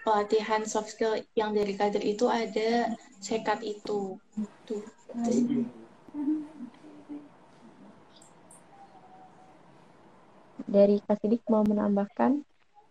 [0.00, 4.16] pelatihan soft skill yang dari kader itu ada sekat itu
[4.64, 4.80] tuh
[5.20, 5.64] itu sih.
[10.70, 12.46] Dari Kak Sidik mau menambahkan?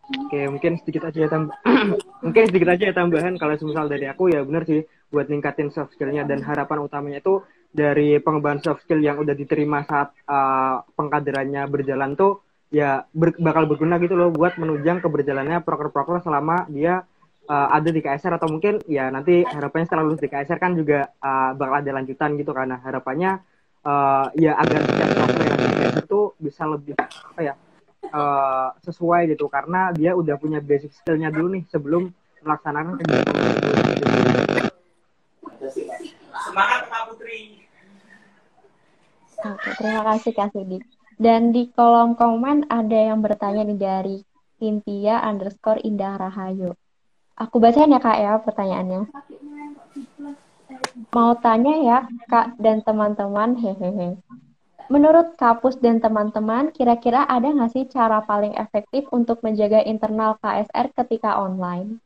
[0.09, 1.53] Oke, mungkin sedikit aja ya tambah.
[2.25, 3.37] mungkin sedikit aja ya tambahan.
[3.37, 4.81] Kalau misal dari aku ya benar sih
[5.13, 6.25] buat ningkatin soft skillnya.
[6.25, 12.17] Dan harapan utamanya itu dari pengembangan soft skill yang udah diterima saat uh, pengkaderannya berjalan
[12.17, 12.41] tuh
[12.73, 17.05] ya ber- bakal berguna gitu loh buat menunjang keberjalannya proker-proker selama dia
[17.49, 21.09] uh, ada di KSR atau mungkin ya nanti harapannya setelah lulus di KSR kan juga
[21.21, 23.41] uh, bakal ada lanjutan gitu karena harapannya
[23.85, 27.53] uh, ya agar setiap proker yang tuh bisa lebih apa ya
[28.13, 32.09] uh, sesuai gitu karena dia udah punya basic skillnya dulu nih sebelum
[32.43, 33.35] melaksanakan kegiatan.
[36.39, 37.63] Semangat Kak Putri.
[39.39, 40.83] Oke, terima kasih Kak Sidik.
[41.19, 44.17] Dan di kolom komen ada yang bertanya nih dari
[44.59, 46.75] Cynthia underscore Indah Rahayu.
[47.39, 49.07] Aku bacain ya Kak ya pertanyaannya.
[51.15, 51.97] Mau tanya ya
[52.27, 54.19] Kak dan teman-teman, hehehe.
[54.89, 60.89] Menurut Kapus dan teman-teman, kira-kira ada nggak sih cara paling efektif untuk menjaga internal KSR
[60.97, 62.01] ketika online?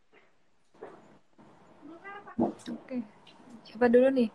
[2.44, 2.98] Oke.
[3.64, 4.30] Siapa dulu nih?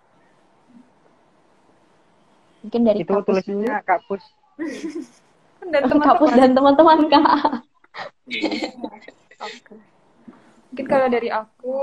[2.65, 3.69] Mungkin dari Itu Kapus dulu.
[3.69, 4.25] tulisnya Kak Pus.
[5.61, 6.41] Kan Dan Kapus teman-teman.
[6.41, 7.29] dan teman-teman Kak.
[9.39, 9.75] Oke.
[10.73, 11.77] Mungkin kalau dari aku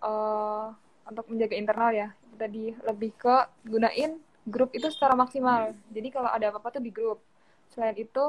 [0.00, 0.66] eh
[1.04, 2.08] untuk menjaga internal ya,
[2.40, 3.36] tadi lebih ke
[3.68, 5.72] gunain grup itu secara maksimal.
[5.90, 7.20] Jadi kalau ada apa-apa tuh di grup.
[7.72, 8.24] Selain itu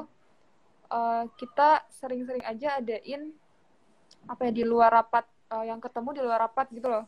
[0.92, 3.32] eh, kita sering-sering aja adain
[4.26, 7.06] apa ya di luar rapat eh, yang ketemu di luar rapat gitu loh.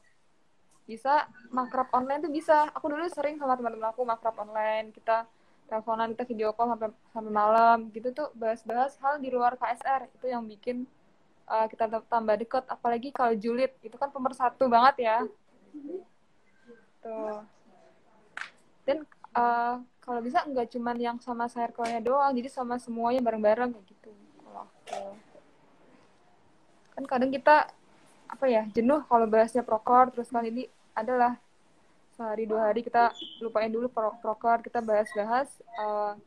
[0.88, 2.68] Bisa makrab online tuh bisa.
[2.76, 4.92] Aku dulu sering sama teman-teman aku makrab online.
[4.96, 5.28] Kita
[5.68, 10.26] teleponan, kita video call sampai sampai malam gitu tuh bahas-bahas hal di luar KSR itu
[10.32, 10.88] yang bikin
[11.48, 15.18] uh, kita tambah deket apalagi kalau julid itu kan pemersatu banget ya
[17.04, 17.44] tuh
[18.88, 19.04] dan
[19.36, 24.12] uh, kalau bisa nggak cuman yang sama circle-nya doang jadi sama semuanya bareng-bareng kayak gitu.
[24.40, 25.04] Kalau aku.
[26.96, 27.68] Kan kadang kita
[28.28, 30.64] apa ya jenuh kalau bahasnya proker terus kali ini
[30.96, 31.40] adalah
[32.16, 35.48] sehari dua hari kita lupain dulu pro proker kita bahas-bahas
[35.80, 36.18] uh,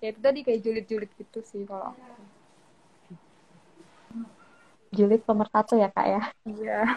[0.00, 2.12] ya itu tadi kayak julid-julid gitu sih kalau aku.
[4.94, 6.22] Julid pemersatu ya Kak ya.
[6.46, 6.96] iya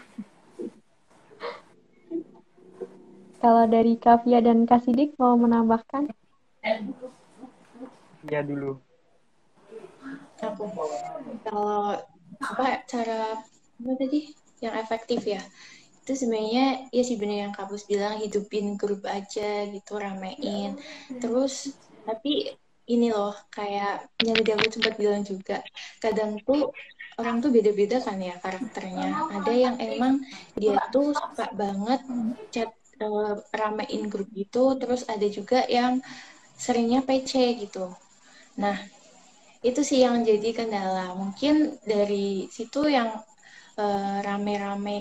[3.40, 6.12] Kalau dari Kavia dan Kak Sidik mau menambahkan?
[8.28, 8.84] Iya dulu.
[10.40, 10.72] aku
[11.44, 12.00] kalau
[12.40, 13.36] apa cara
[13.80, 14.32] apa tadi
[14.64, 15.42] yang efektif ya
[16.04, 20.80] itu sebenarnya ya sih bener yang Kapus bilang hidupin grup aja gitu ramein
[21.20, 21.76] terus
[22.08, 22.56] tapi
[22.90, 25.62] ini loh kayak yang tadi aku sempat bilang juga
[26.02, 26.72] kadang tuh
[27.20, 30.24] orang tuh beda-beda kan ya karakternya ada yang emang
[30.56, 32.02] dia tuh suka banget
[32.50, 32.72] chat
[33.06, 35.94] eh, ramein grup gitu terus ada juga yang
[36.64, 37.34] seringnya PC
[37.64, 37.86] gitu
[38.64, 38.78] nah
[39.70, 41.16] itu sih yang jadi kendala.
[41.22, 43.10] Mungkin dari situ yang
[43.80, 44.98] eh, rame-rame,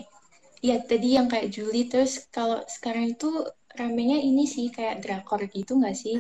[0.69, 3.31] ya tadi yang kayak Juli, terus kalau sekarang itu
[3.79, 6.17] ramenya ini sih kayak drakor gitu nggak sih?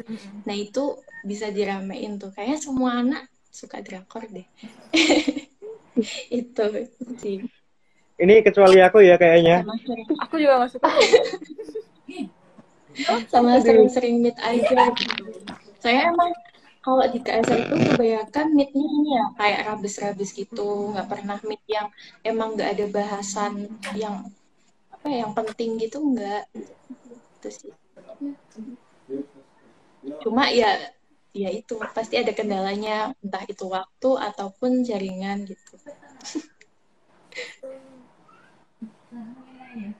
[0.47, 0.85] Nah itu
[1.31, 2.31] bisa diramein tuh.
[2.35, 4.47] Kayaknya semua anak suka drakor deh.
[6.41, 6.64] itu
[7.22, 7.39] sih.
[8.19, 9.62] Ini kecuali aku ya kayaknya.
[10.27, 10.91] Aku juga nggak suka.
[13.31, 14.91] Sama sering-sering meet aja.
[14.91, 15.14] Gitu.
[15.79, 16.35] saya emang
[16.83, 20.91] kalau di KSR itu kebanyakan meetnya ini ya kayak rabis-rabis gitu.
[20.91, 21.87] Nggak pernah meet yang
[22.27, 24.27] emang nggak ada bahasan yang
[24.91, 26.51] apa ya, yang penting gitu nggak.
[27.39, 27.73] Itu sih.
[30.27, 30.91] Cuma ya
[31.31, 33.14] ya itu pasti ada kendalanya.
[33.23, 35.79] Entah itu waktu ataupun jaringan gitu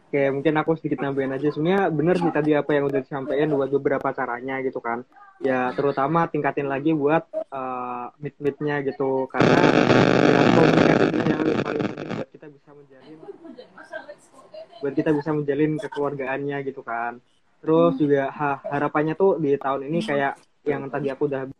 [0.09, 1.53] Oke, mungkin aku sedikit nambahin aja.
[1.53, 5.05] Sebenarnya bener sih tadi apa yang udah disampaikan buat beberapa caranya gitu kan.
[5.45, 9.29] Ya terutama tingkatin lagi buat uh, meet-meetnya gitu.
[9.29, 9.61] Karena
[10.25, 13.16] ya, komunikasi yang paling penting buat kita bisa menjalin
[14.79, 17.21] buat kita bisa menjalin kekeluargaannya gitu kan.
[17.59, 21.51] Terus juga ha, harapannya tuh di tahun ini kayak yang tadi aku udah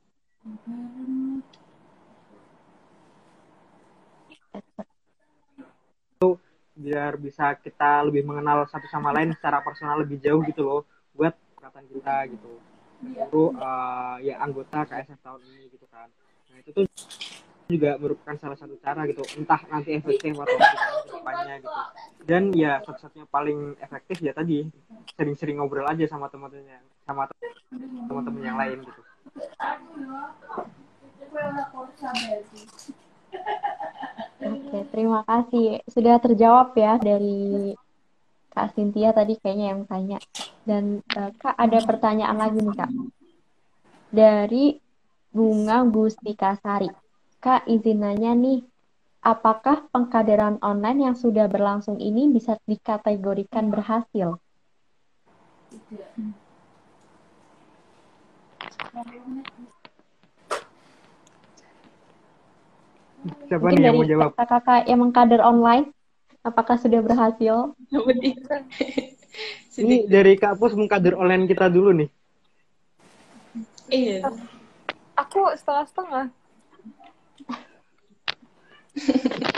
[6.79, 10.83] biar bisa kita lebih mengenal satu sama lain secara personal lebih jauh gitu loh
[11.18, 12.51] buat perkataan kita gitu.
[13.03, 16.07] Itu uh, ya anggota KSF tahun ini gitu kan.
[16.51, 16.87] Nah itu tuh
[17.68, 20.72] juga merupakan salah satu cara gitu entah nanti efektif atau tidak
[21.11, 21.81] depannya gitu.
[22.24, 24.70] Dan ya satu-satunya paling efektif ya tadi
[25.18, 27.29] sering-sering ngobrol aja sama teman-temannya sama
[28.09, 29.03] teman-teman yang lain gitu
[34.39, 35.83] Oke, terima kasih.
[35.91, 37.74] Sudah terjawab ya dari
[38.55, 40.18] Kak Cynthia tadi kayaknya yang tanya.
[40.62, 42.91] Dan uh, Kak ada pertanyaan lagi nih Kak.
[44.09, 44.64] Dari
[45.29, 46.89] Bunga Gustika Sari.
[47.39, 48.66] Kak izin nanya nih,
[49.22, 54.43] apakah pengkaderan online yang sudah berlangsung ini bisa dikategorikan berhasil?
[63.49, 64.31] Siapa Mungkin nih yang mau jawab?
[64.37, 65.93] Kakak-kakak yang mengkader online,
[66.45, 67.72] apakah sudah berhasil?
[69.79, 72.11] Ini dari Kak Pus mengkader online kita dulu nih.
[73.89, 74.26] Iya.
[75.14, 76.35] Aku setengah-setengah.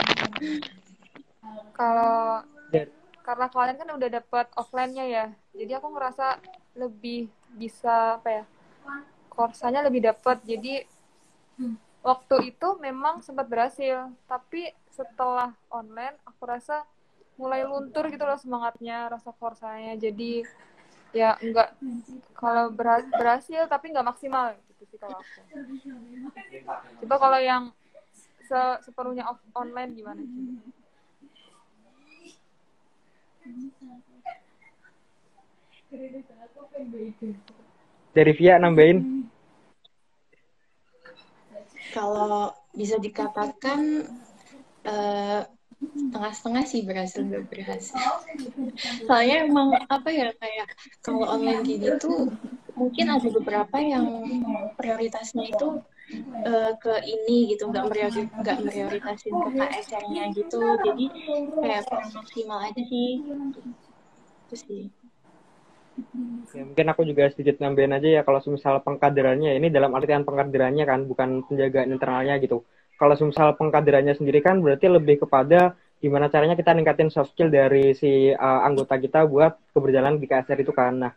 [1.73, 2.45] Kalau
[3.25, 6.37] karena kalian kan udah dapet offline-nya ya, jadi aku ngerasa
[6.77, 8.43] lebih bisa apa ya,
[9.29, 10.37] korsanya lebih dapet.
[10.45, 10.85] Jadi
[12.01, 14.09] waktu itu memang sempat berhasil.
[14.25, 16.83] Tapi setelah online aku rasa
[17.39, 19.97] mulai luntur gitu loh semangatnya rasa forsanya.
[19.97, 20.45] Jadi
[21.11, 21.75] ya enggak
[22.35, 22.73] kalau
[23.17, 25.41] berhasil tapi nggak maksimal gitu sih kalau aku.
[27.05, 27.63] Coba kalau yang
[28.45, 30.21] se sepenuhnya off online gimana?
[38.11, 39.27] Dari Via nambahin
[41.91, 44.07] kalau bisa dikatakan
[44.87, 45.43] uh,
[45.81, 47.97] setengah-setengah sih berhasil nggak berhasil.
[49.05, 50.69] Soalnya emang apa ya kayak
[51.01, 52.29] kalau online gini tuh
[52.77, 54.05] mungkin ada beberapa yang
[54.77, 55.81] prioritasnya itu
[56.45, 60.61] uh, ke ini gitu nggak priori nggak prioritasin ke KSR-nya gitu.
[60.85, 61.05] Jadi
[61.59, 61.83] kayak
[62.13, 63.09] maksimal aja sih.
[64.47, 65.00] Itu sih
[66.51, 70.83] Ya, mungkin aku juga sedikit nambahin aja ya kalau misal pengkaderannya ini dalam artian pengkaderannya
[70.83, 72.67] kan bukan penjagaan internalnya gitu.
[72.99, 77.93] Kalau misal pengkaderannya sendiri kan berarti lebih kepada gimana caranya kita ningkatin soft skill dari
[77.93, 80.93] si uh, anggota kita buat keberjalanan di KSR itu kan.
[80.97, 81.11] Nah,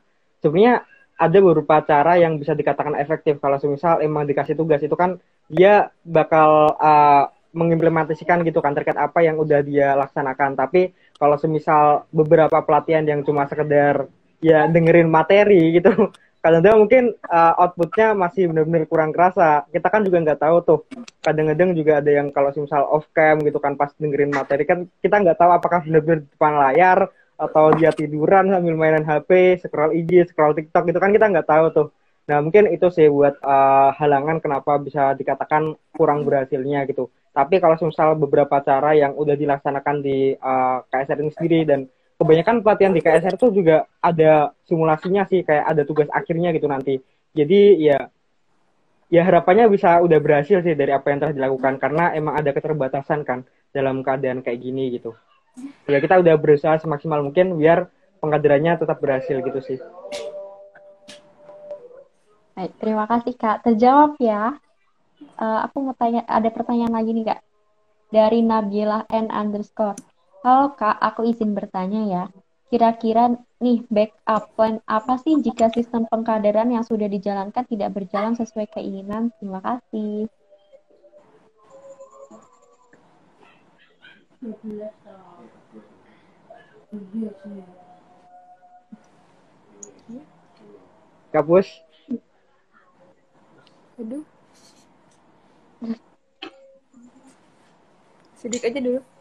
[0.44, 5.16] sebenarnya ada beberapa cara yang bisa dikatakan efektif kalau misal emang dikasih tugas itu kan
[5.46, 10.58] dia bakal uh, mengimplementasikan gitu kan terkait apa yang udah dia laksanakan.
[10.58, 14.10] Tapi kalau semisal beberapa pelatihan yang cuma sekedar
[14.44, 15.88] ya dengerin materi gitu.
[16.44, 19.64] Kadang-kadang mungkin uh, outputnya masih benar-benar kurang kerasa.
[19.72, 20.80] Kita kan juga nggak tahu tuh.
[21.24, 25.24] Kadang-kadang juga ada yang kalau misal off cam gitu kan pas dengerin materi kan kita
[25.24, 26.98] nggak tahu apakah benar-benar depan layar
[27.40, 31.64] atau dia tiduran sambil mainan HP scroll IG scroll TikTok gitu kan kita nggak tahu
[31.72, 31.88] tuh.
[32.28, 37.08] Nah mungkin itu sih buat uh, halangan kenapa bisa dikatakan kurang berhasilnya gitu.
[37.32, 41.80] Tapi kalau misal beberapa cara yang udah dilaksanakan di uh, KSR ini sendiri dan
[42.18, 47.02] kebanyakan pelatihan di KSR tuh juga ada simulasinya sih kayak ada tugas akhirnya gitu nanti.
[47.34, 48.08] Jadi ya
[49.10, 53.26] ya harapannya bisa udah berhasil sih dari apa yang telah dilakukan karena emang ada keterbatasan
[53.26, 53.42] kan
[53.74, 55.14] dalam keadaan kayak gini gitu.
[55.86, 57.86] Ya kita udah berusaha semaksimal mungkin biar
[58.18, 59.78] pengkaderannya tetap berhasil gitu sih.
[62.54, 63.66] Baik, terima kasih Kak.
[63.66, 64.54] Terjawab ya.
[65.34, 67.40] Uh, aku mau tanya, ada pertanyaan lagi nih Kak.
[68.14, 69.98] Dari Nabila N underscore.
[70.44, 72.24] Halo Kak, aku izin bertanya ya.
[72.68, 73.32] Kira-kira
[73.64, 79.32] nih backup plan apa sih jika sistem pengkaderan yang sudah dijalankan tidak berjalan sesuai keinginan?
[79.40, 80.28] Terima kasih.
[91.32, 91.68] Kapus.
[93.96, 94.24] Aduh.
[98.36, 99.13] Sidik aja dulu.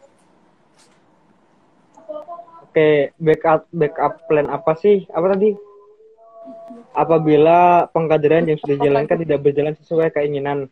[2.74, 5.06] Oke, backup backup plan apa sih?
[5.14, 5.54] Apa tadi?
[6.90, 10.66] Apabila pengkaderan yang sudah dijalankan tidak berjalan sesuai keinginan.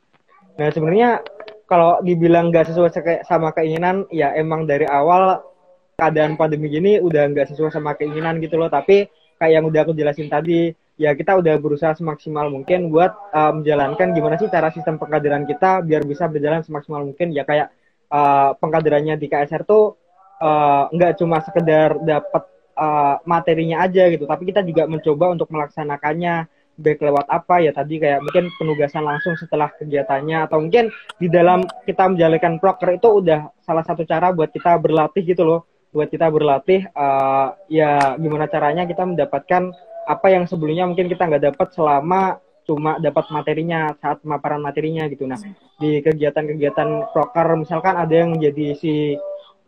[0.59, 1.22] Nah, sebenarnya
[1.70, 2.90] kalau dibilang nggak sesuai
[3.22, 5.47] sama keinginan, ya emang dari awal
[5.95, 8.66] keadaan pandemi gini udah nggak sesuai sama keinginan gitu loh.
[8.66, 9.07] Tapi
[9.38, 14.11] kayak yang udah aku jelasin tadi, ya kita udah berusaha semaksimal mungkin buat uh, menjalankan
[14.11, 17.30] gimana sih cara sistem pengkaderan kita biar bisa berjalan semaksimal mungkin.
[17.30, 17.70] Ya kayak
[18.11, 20.01] uh, pengkaderannya di KSR tuh
[20.43, 22.43] uh, nggak cuma sekedar dapat
[22.74, 28.01] uh, materinya aja gitu, tapi kita juga mencoba untuk melaksanakannya baik lewat apa ya tadi
[28.01, 30.88] kayak mungkin penugasan langsung setelah kegiatannya atau mungkin
[31.20, 35.61] di dalam kita menjalankan proker itu udah salah satu cara buat kita berlatih gitu loh.
[35.93, 39.76] Buat kita berlatih uh, ya gimana caranya kita mendapatkan
[40.09, 45.28] apa yang sebelumnya mungkin kita nggak dapat selama cuma dapat materinya saat pemaparan materinya gitu.
[45.28, 45.36] Nah
[45.76, 49.20] di kegiatan-kegiatan proker misalkan ada yang jadi si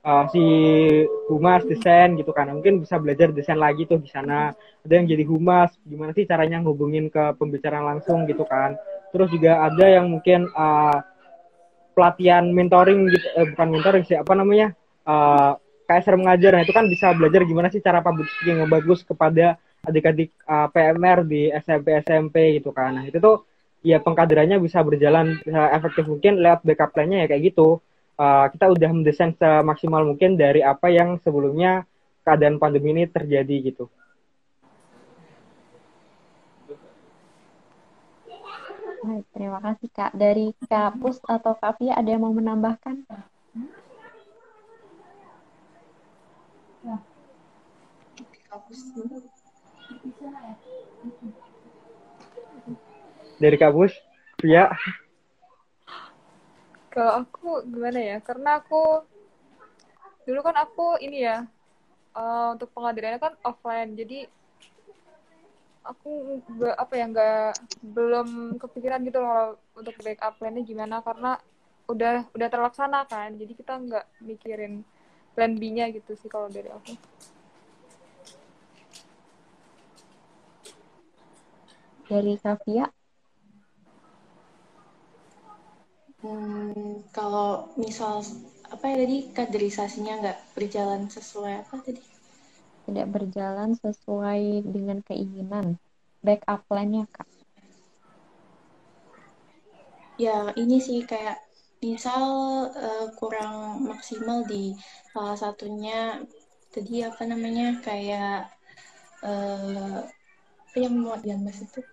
[0.05, 0.45] uh, si
[1.33, 2.53] humas desain gitu kan.
[2.53, 4.53] Mungkin bisa belajar desain lagi tuh di sana.
[4.85, 5.73] Ada yang jadi humas.
[5.83, 8.77] Gimana sih caranya ngubungin ke pembicaraan langsung gitu kan.
[9.11, 11.01] Terus juga ada yang mungkin uh,
[11.97, 13.27] pelatihan mentoring gitu.
[13.35, 14.77] Eh, bukan mentoring sih apa namanya?
[15.05, 19.05] Uh, KSR mengajar nah itu kan bisa belajar gimana sih cara public speaking yang bagus
[19.05, 22.97] kepada adik-adik uh, PMR di SMP SMP gitu kan.
[22.97, 23.45] Nah itu tuh
[23.85, 27.85] ya pengkaderannya bisa berjalan bisa efektif mungkin lewat backup plan-nya ya kayak gitu
[28.19, 31.87] uh, kita udah mendesain semaksimal mungkin dari apa yang sebelumnya
[32.25, 33.87] keadaan pandemi ini terjadi gitu.
[39.05, 40.17] Baik, terima kasih Kak.
[40.17, 43.05] Dari Kapus atau Kak Fia ada yang mau menambahkan?
[53.37, 53.93] Dari Kapus,
[54.41, 54.73] Fia.
[56.95, 58.17] Kalau aku gimana ya?
[58.23, 59.03] Karena aku
[60.25, 61.45] dulu kan aku ini ya
[62.15, 64.31] uh, untuk pengadilannya kan offline, jadi
[65.85, 67.51] aku gak, apa ya nggak
[67.93, 71.37] belum kepikiran gitu loh untuk backup plan-nya gimana karena
[71.93, 74.81] udah udah terlaksana kan, jadi kita nggak mikirin
[75.37, 76.97] plan B-nya gitu sih kalau dari aku.
[82.09, 82.89] Dari Kavia?
[86.25, 88.25] Hmm, kalau misal
[88.73, 92.01] apa ya tadi kaderisasinya nggak berjalan sesuai apa tadi?
[92.89, 95.77] Tidak berjalan sesuai dengan keinginan.
[96.25, 97.29] Backup plan-nya, Kak.
[100.17, 101.45] Ya, ini sih kayak
[101.85, 102.25] misal
[102.73, 104.73] uh, kurang maksimal di
[105.13, 106.25] salah satunya
[106.73, 108.49] tadi apa namanya kayak
[109.21, 110.01] uh,
[110.65, 111.85] apa yang mau mas itu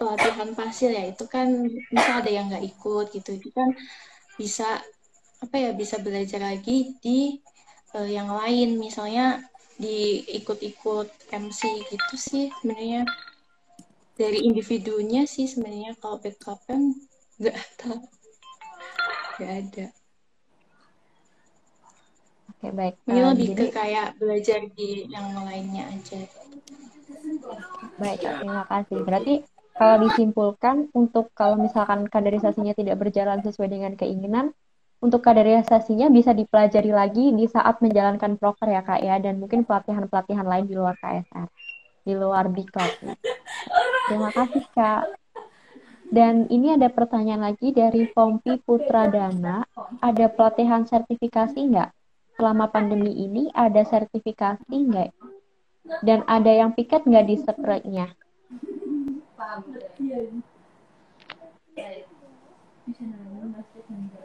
[0.00, 3.68] pelatihan fasil ya itu kan misal ada yang nggak ikut gitu itu kan
[4.40, 4.80] bisa
[5.44, 7.36] apa ya bisa belajar lagi di
[7.92, 9.44] uh, yang lain misalnya
[9.76, 11.60] di ikut-ikut MC
[11.92, 13.04] gitu sih sebenarnya
[14.16, 16.96] dari individunya sih sebenarnya kalau backup kan
[17.36, 18.00] nggak tahu
[19.36, 19.86] nggak ada
[22.60, 22.92] Oke baik.
[23.08, 23.60] Ini lebih jadi...
[23.64, 26.28] ke kayak belajar di yang lainnya aja.
[27.96, 29.00] Baik, terima kasih.
[29.00, 29.34] Berarti
[29.80, 34.52] kalau disimpulkan untuk kalau misalkan kaderisasinya tidak berjalan sesuai dengan keinginan,
[35.00, 40.44] untuk kaderisasinya bisa dipelajari lagi di saat menjalankan proker ya kak ya, dan mungkin pelatihan-pelatihan
[40.44, 41.48] lain di luar KSR,
[42.04, 43.08] di luar BIKOP.
[44.12, 45.16] Terima kasih kak.
[46.12, 49.64] Dan ini ada pertanyaan lagi dari Pompi Putradana,
[50.04, 51.90] ada pelatihan sertifikasi nggak?
[52.36, 55.10] Selama pandemi ini ada sertifikasi nggak?
[56.04, 57.40] Dan ada yang piket nggak di
[63.72, 64.20] sekrenya?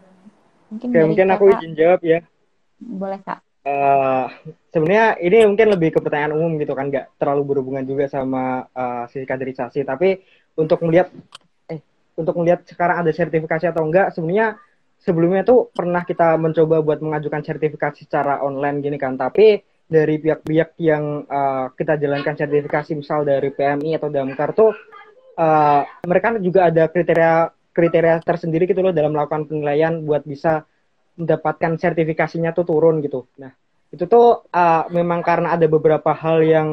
[0.65, 2.19] Mungkin, Oke, mungkin aku izin jawab ya.
[2.81, 3.39] Boleh kak.
[3.65, 4.29] Uh,
[4.69, 9.09] sebenarnya ini mungkin lebih ke pertanyaan umum gitu kan, nggak terlalu berhubungan juga sama uh,
[9.09, 9.81] sisi kaderisasi.
[9.81, 10.21] Tapi
[10.59, 11.09] untuk melihat,
[11.71, 11.81] eh,
[12.13, 14.61] untuk melihat sekarang ada sertifikasi atau enggak, sebenarnya
[15.01, 19.17] sebelumnya tuh pernah kita mencoba buat mengajukan sertifikasi secara online gini kan.
[19.17, 24.73] Tapi dari pihak-pihak yang uh, kita jalankan sertifikasi, misal dari PMI atau Damkar tuh
[25.35, 30.63] uh, mereka juga ada kriteria kriteria tersendiri gitu loh dalam melakukan penilaian buat bisa
[31.19, 33.27] mendapatkan sertifikasinya tuh turun gitu.
[33.39, 33.51] Nah
[33.91, 36.67] itu tuh uh, memang karena ada beberapa hal yang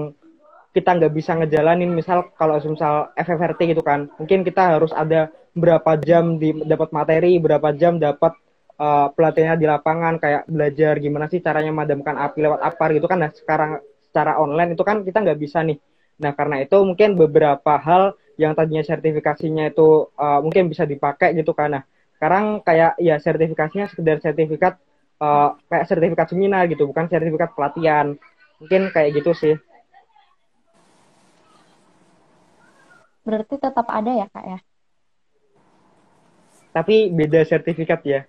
[0.73, 1.91] kita nggak bisa ngejalanin.
[1.91, 7.37] Misal kalau misal FFRT gitu kan mungkin kita harus ada berapa jam di dapat materi
[7.37, 8.33] berapa jam dapat
[8.81, 13.27] uh, pelatihannya di lapangan kayak belajar gimana sih caranya memadamkan api lewat apar gitu kan.
[13.27, 15.79] Nah sekarang secara online itu kan kita nggak bisa nih.
[16.23, 21.55] Nah karena itu mungkin beberapa hal yang tadinya sertifikasinya itu uh, mungkin bisa dipakai gitu
[21.55, 21.79] kan.
[21.79, 21.83] Nah,
[22.19, 24.83] sekarang kayak ya sertifikasinya sekedar sertifikat
[25.23, 28.19] uh, kayak sertifikat seminar gitu, bukan sertifikat pelatihan.
[28.59, 29.55] Mungkin kayak gitu sih.
[33.23, 34.59] Berarti tetap ada ya, Kak ya?
[36.75, 38.21] Tapi beda sertifikat ya?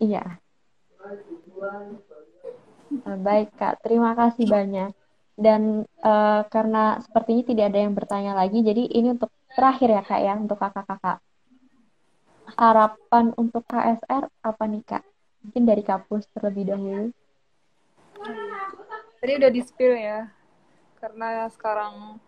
[0.00, 0.40] Iya.
[3.04, 3.84] Baik, Kak.
[3.84, 4.97] Terima kasih banyak.
[5.38, 10.20] Dan uh, karena sepertinya tidak ada yang bertanya lagi, jadi ini untuk terakhir ya, Kak
[10.20, 11.22] ya, untuk kakak-kakak.
[12.58, 15.06] Harapan untuk KSR apa nih, Kak?
[15.46, 17.14] Mungkin dari kampus terlebih dahulu.
[19.22, 20.26] Tadi udah di spill ya,
[20.98, 22.18] karena sekarang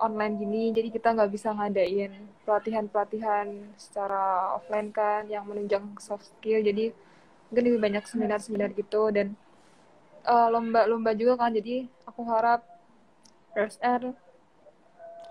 [0.00, 6.64] online gini, jadi kita nggak bisa ngadain pelatihan-pelatihan secara offline kan, yang menunjang soft skill.
[6.64, 6.96] Jadi
[7.52, 9.36] mungkin lebih banyak seminar-seminar gitu dan
[10.26, 11.54] uh, lomba-lomba juga kan.
[11.54, 12.64] Jadi aku harap
[13.56, 14.14] RSR uh,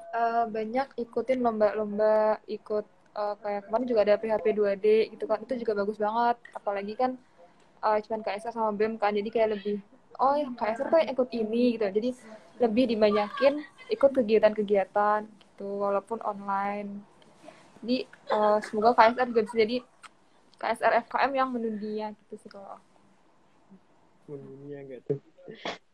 [0.09, 2.85] eh, banyak ikutin lomba-lomba, ikut
[3.15, 4.85] uh, kayak kemarin juga ada PHP 2D
[5.15, 5.39] gitu kan.
[5.43, 6.37] Itu juga bagus banget.
[6.55, 7.11] Apalagi kan
[7.85, 9.13] uh, cuman KSR sama BEM kan.
[9.15, 9.77] Jadi kayak lebih
[10.19, 11.85] oh ya KSR tuh ikut ini gitu.
[11.87, 12.09] Jadi
[12.59, 15.25] lebih dibanyakin ikut kegiatan-kegiatan
[15.59, 17.03] gitu walaupun online
[17.79, 19.77] jadi uh, semoga KSR juga bisa jadi
[20.59, 22.79] KSR FKM yang mendunia gitu sih kalau
[24.29, 25.19] mendunia enggak tuh?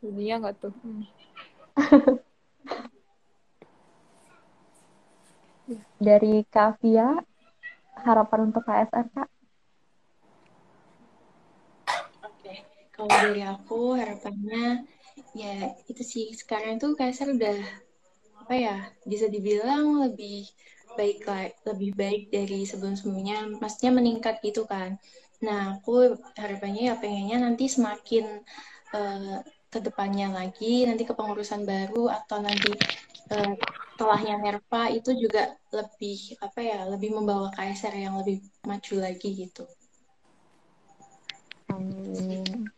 [0.04, 0.72] Dunia enggak tuh?
[0.84, 1.04] Hmm.
[5.96, 7.18] dari Kavia
[7.96, 9.28] harapan untuk KSR kak?
[12.22, 12.54] Oke
[12.94, 14.86] kalau dari aku harapannya
[15.34, 16.26] ya itu sih.
[16.36, 17.58] Sekarang tuh KSR udah
[18.46, 20.46] apa ya bisa dibilang lebih
[20.94, 21.26] baik
[21.66, 23.58] lebih baik dari sebelum-sebelumnya.
[23.58, 25.00] Maksudnya meningkat gitu kan
[25.44, 28.40] nah aku harapannya ya pengennya nanti semakin
[28.96, 32.72] uh, ke depannya lagi nanti kepengurusan baru atau nanti
[33.34, 33.52] uh,
[33.96, 39.64] setelahnya Nerva itu juga lebih apa ya lebih membawa KSR yang lebih maju lagi gitu.
[41.72, 42.75] Amin.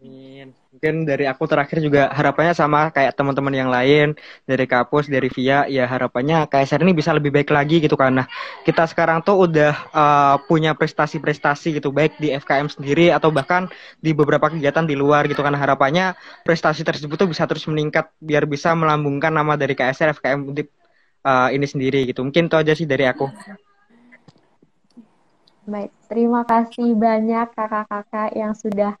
[0.00, 0.56] Amin.
[0.72, 4.16] Mungkin dari aku terakhir juga harapannya sama kayak teman-teman yang lain
[4.48, 8.24] dari Kapus, dari Via, ya harapannya KSR ini bisa lebih baik lagi gitu karena
[8.64, 13.68] kita sekarang tuh udah uh, punya prestasi-prestasi gitu baik di FKM sendiri atau bahkan
[14.00, 16.16] di beberapa kegiatan di luar gitu kan harapannya
[16.48, 20.64] prestasi tersebut tuh bisa terus meningkat biar bisa melambungkan nama dari KSR FKM uh,
[21.28, 22.24] eh, ini sendiri gitu.
[22.24, 23.28] Mungkin itu aja sih dari aku.
[25.68, 28.96] Baik, terima kasih banyak kakak-kakak yang sudah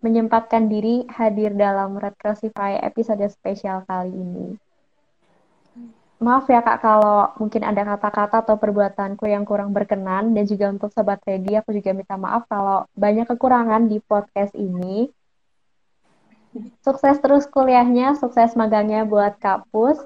[0.00, 4.56] menyempatkan diri hadir dalam Red Crossify episode spesial kali ini.
[6.20, 10.92] Maaf ya kak kalau mungkin ada kata-kata atau perbuatanku yang kurang berkenan dan juga untuk
[10.92, 15.08] sobat ready aku juga minta maaf kalau banyak kekurangan di podcast ini.
[16.84, 19.96] Sukses terus kuliahnya, sukses magangnya buat kapus,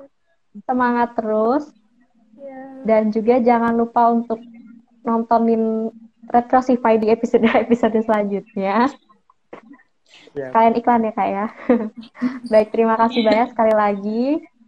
[0.62, 1.66] semangat terus,
[2.86, 4.38] dan juga jangan lupa untuk
[5.02, 5.90] nontonin
[6.30, 8.92] Red Crossify di episode-episode selanjutnya.
[10.34, 10.50] Yeah.
[10.50, 11.46] Kalian iklan ya kak ya.
[12.52, 14.24] Baik, terima kasih banyak sekali lagi.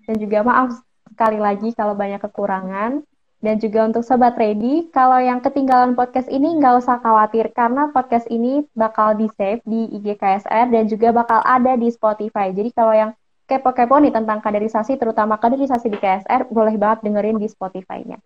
[0.06, 0.68] Dan juga maaf
[1.10, 3.02] sekali lagi kalau banyak kekurangan.
[3.36, 8.24] Dan juga untuk Sobat Ready, kalau yang ketinggalan podcast ini nggak usah khawatir karena podcast
[8.32, 12.50] ini bakal di-save di IG KSR dan juga bakal ada di Spotify.
[12.50, 13.12] Jadi kalau yang
[13.46, 18.18] kepo-kepo nih tentang kaderisasi, terutama kaderisasi di KSR, boleh banget dengerin di Spotify-nya.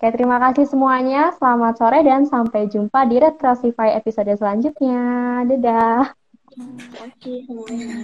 [0.00, 1.32] Oke, terima kasih semuanya.
[1.36, 5.00] Selamat sore dan sampai jumpa di Retrosify episode selanjutnya.
[5.44, 6.19] Dadah.
[6.50, 7.94] Terima kasih semuanya.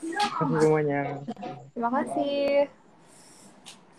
[0.00, 1.00] Terima kasih semuanya.
[1.76, 2.36] Terima kasih.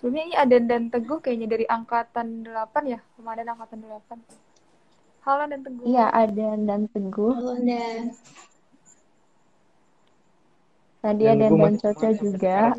[0.02, 3.00] Sebelumnya ini ada dan Teguh kayaknya dari angkatan 8 ya?
[3.14, 4.18] Kemarin angkatan 8.
[5.22, 5.86] Halo dan Teguh.
[5.86, 7.34] Iya, ada dan Teguh.
[7.38, 8.18] Halo Dan.
[11.06, 12.74] Tadi ada dan, dan Coco juga.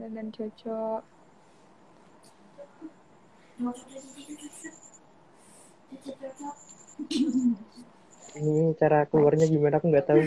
[0.00, 1.04] Dan dan Coco
[8.38, 10.22] ini cara keluarnya gimana aku nggak tahu.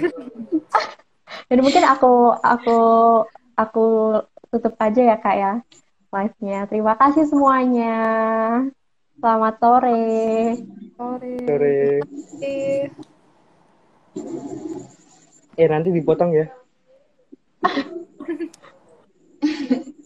[1.50, 2.78] Dan mungkin aku aku
[3.56, 3.86] aku
[4.52, 5.54] tutup aja ya kak ya
[6.14, 6.60] live-nya.
[6.70, 7.96] Terima kasih semuanya.
[9.18, 10.06] Selamat sore.
[10.98, 11.36] Sore.
[11.48, 11.78] Sore.
[15.54, 16.48] Eh nanti dipotong ya.